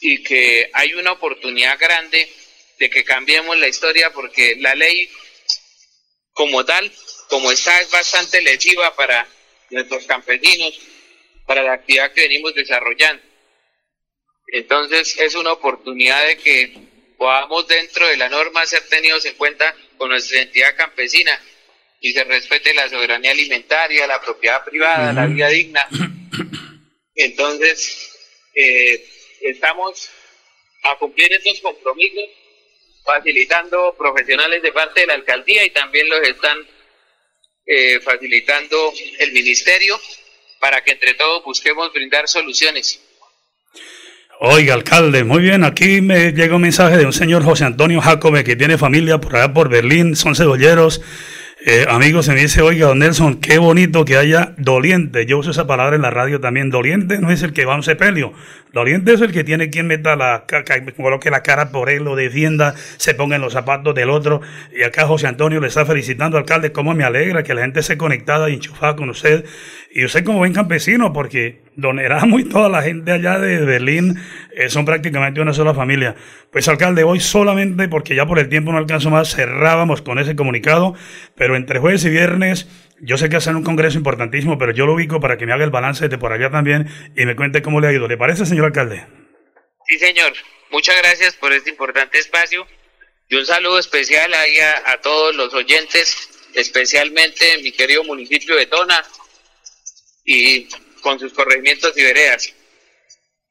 y 0.00 0.22
que 0.22 0.70
hay 0.72 0.94
una 0.94 1.12
oportunidad 1.12 1.78
grande 1.78 2.30
de 2.78 2.88
que 2.90 3.04
cambiemos 3.04 3.58
la 3.58 3.68
historia 3.68 4.12
porque 4.12 4.56
la 4.60 4.74
ley 4.74 5.10
como 6.36 6.66
tal, 6.66 6.92
como 7.30 7.50
está, 7.50 7.80
es 7.80 7.90
bastante 7.90 8.42
lesiva 8.42 8.94
para 8.94 9.26
nuestros 9.70 10.04
campesinos, 10.04 10.78
para 11.46 11.62
la 11.62 11.72
actividad 11.72 12.12
que 12.12 12.20
venimos 12.20 12.54
desarrollando. 12.54 13.22
Entonces 14.48 15.18
es 15.18 15.34
una 15.34 15.52
oportunidad 15.52 16.26
de 16.26 16.36
que 16.36 16.78
podamos 17.16 17.66
dentro 17.66 18.06
de 18.06 18.18
la 18.18 18.28
norma 18.28 18.66
ser 18.66 18.86
tenidos 18.86 19.24
en 19.24 19.34
cuenta 19.36 19.74
con 19.96 20.10
nuestra 20.10 20.42
entidad 20.42 20.76
campesina 20.76 21.40
y 22.02 22.12
se 22.12 22.22
respete 22.24 22.74
la 22.74 22.90
soberanía 22.90 23.30
alimentaria, 23.30 24.06
la 24.06 24.20
propiedad 24.20 24.62
privada, 24.62 25.14
la 25.14 25.26
vida 25.26 25.48
digna. 25.48 25.88
Entonces, 27.14 28.12
eh, 28.54 29.08
estamos 29.40 30.10
a 30.82 30.98
cumplir 30.98 31.32
estos 31.32 31.60
compromisos, 31.60 32.24
facilitando 33.06 33.94
profesionales 33.96 34.62
de 34.62 34.72
parte 34.72 35.00
de 35.00 35.06
la 35.06 35.14
alcaldía 35.14 35.64
y 35.64 35.70
también 35.70 36.08
los 36.08 36.20
están 36.22 36.58
eh, 37.64 38.00
facilitando 38.00 38.92
el 39.20 39.32
ministerio 39.32 39.98
para 40.60 40.82
que 40.82 40.92
entre 40.92 41.14
todos 41.14 41.44
busquemos 41.44 41.92
brindar 41.92 42.28
soluciones. 42.28 43.00
Oiga, 44.38 44.74
alcalde, 44.74 45.24
muy 45.24 45.40
bien. 45.40 45.64
Aquí 45.64 46.02
me 46.02 46.32
llega 46.32 46.56
un 46.56 46.62
mensaje 46.62 46.98
de 46.98 47.06
un 47.06 47.12
señor 47.12 47.42
José 47.42 47.64
Antonio 47.64 48.00
Jacome 48.02 48.44
que 48.44 48.56
tiene 48.56 48.76
familia 48.76 49.18
por 49.18 49.36
allá 49.36 49.54
por 49.54 49.70
Berlín, 49.70 50.14
son 50.14 50.34
cebolleros. 50.34 51.00
Eh, 51.68 51.84
amigos, 51.88 52.26
se 52.26 52.32
me 52.32 52.42
dice, 52.42 52.62
oiga, 52.62 52.86
don 52.86 53.00
Nelson, 53.00 53.40
qué 53.40 53.58
bonito 53.58 54.04
que 54.04 54.16
haya 54.16 54.54
doliente. 54.56 55.26
Yo 55.26 55.38
uso 55.38 55.50
esa 55.50 55.66
palabra 55.66 55.96
en 55.96 56.02
la 56.02 56.10
radio 56.10 56.38
también. 56.38 56.70
Doliente 56.70 57.18
no 57.18 57.32
es 57.32 57.42
el 57.42 57.52
que 57.52 57.64
va 57.64 57.72
a 57.72 57.76
un 57.76 57.82
sepelio. 57.82 58.32
Doliente 58.72 59.12
es 59.12 59.20
el 59.20 59.32
que 59.32 59.42
tiene 59.42 59.68
quien 59.68 59.88
meta 59.88 60.14
la, 60.14 60.44
coloque 60.96 61.28
la 61.28 61.42
cara 61.42 61.72
por 61.72 61.90
él, 61.90 62.04
lo 62.04 62.14
defienda, 62.14 62.76
se 62.98 63.14
ponga 63.14 63.34
en 63.34 63.42
los 63.42 63.54
zapatos 63.54 63.96
del 63.96 64.10
otro. 64.10 64.42
Y 64.78 64.84
acá 64.84 65.08
José 65.08 65.26
Antonio 65.26 65.60
le 65.60 65.66
está 65.66 65.84
felicitando, 65.84 66.38
alcalde, 66.38 66.70
cómo 66.70 66.94
me 66.94 67.02
alegra 67.02 67.42
que 67.42 67.52
la 67.52 67.62
gente 67.62 67.80
esté 67.80 67.96
conectada 67.96 68.48
y 68.48 68.54
enchufada 68.54 68.94
con 68.94 69.10
usted. 69.10 69.44
Y 69.96 70.04
usted 70.04 70.26
como 70.26 70.40
buen 70.40 70.52
campesino, 70.52 71.14
porque 71.14 71.62
Don 71.74 71.98
Erasmo 71.98 72.38
y 72.38 72.44
toda 72.44 72.68
la 72.68 72.82
gente 72.82 73.12
allá 73.12 73.38
de 73.38 73.64
Berlín 73.64 74.22
eh, 74.54 74.68
son 74.68 74.84
prácticamente 74.84 75.40
una 75.40 75.54
sola 75.54 75.72
familia. 75.72 76.14
Pues 76.52 76.68
alcalde, 76.68 77.02
hoy 77.02 77.18
solamente, 77.18 77.88
porque 77.88 78.14
ya 78.14 78.26
por 78.26 78.38
el 78.38 78.50
tiempo 78.50 78.72
no 78.72 78.76
alcanzo 78.76 79.08
más, 79.08 79.34
cerrábamos 79.34 80.02
con 80.02 80.18
ese 80.18 80.36
comunicado, 80.36 80.94
pero 81.34 81.56
entre 81.56 81.78
jueves 81.78 82.04
y 82.04 82.10
viernes, 82.10 82.68
yo 83.00 83.16
sé 83.16 83.30
que 83.30 83.36
hacen 83.36 83.56
un 83.56 83.64
congreso 83.64 83.96
importantísimo, 83.96 84.58
pero 84.58 84.72
yo 84.72 84.84
lo 84.84 84.92
ubico 84.92 85.18
para 85.18 85.38
que 85.38 85.46
me 85.46 85.54
haga 85.54 85.64
el 85.64 85.70
balance 85.70 86.10
de 86.10 86.18
por 86.18 86.30
allá 86.30 86.50
también 86.50 86.90
y 87.16 87.24
me 87.24 87.34
cuente 87.34 87.62
cómo 87.62 87.80
le 87.80 87.88
ha 87.88 87.92
ido. 87.92 88.06
¿Le 88.06 88.18
parece, 88.18 88.44
señor 88.44 88.66
alcalde? 88.66 89.06
Sí, 89.86 89.98
señor. 89.98 90.34
Muchas 90.72 90.94
gracias 90.98 91.36
por 91.36 91.54
este 91.54 91.70
importante 91.70 92.18
espacio 92.18 92.66
y 93.30 93.36
un 93.36 93.46
saludo 93.46 93.78
especial 93.78 94.34
ahí 94.34 94.58
a, 94.58 94.92
a 94.92 95.00
todos 95.00 95.34
los 95.36 95.54
oyentes, 95.54 96.28
especialmente 96.52 97.54
en 97.54 97.62
mi 97.62 97.72
querido 97.72 98.04
municipio 98.04 98.56
de 98.56 98.66
Tona 98.66 99.02
y 100.26 100.68
con 101.00 101.18
sus 101.18 101.32
corregimientos 101.32 101.96
y 101.96 102.02
veredas. 102.02 102.52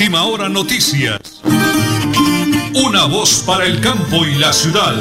Última 0.08 0.24
hora 0.24 0.48
noticias. 0.48 1.20
Una 2.72 3.04
voz 3.04 3.42
para 3.46 3.66
el 3.66 3.78
campo 3.82 4.24
y 4.24 4.36
la 4.36 4.54
ciudad. 4.54 4.94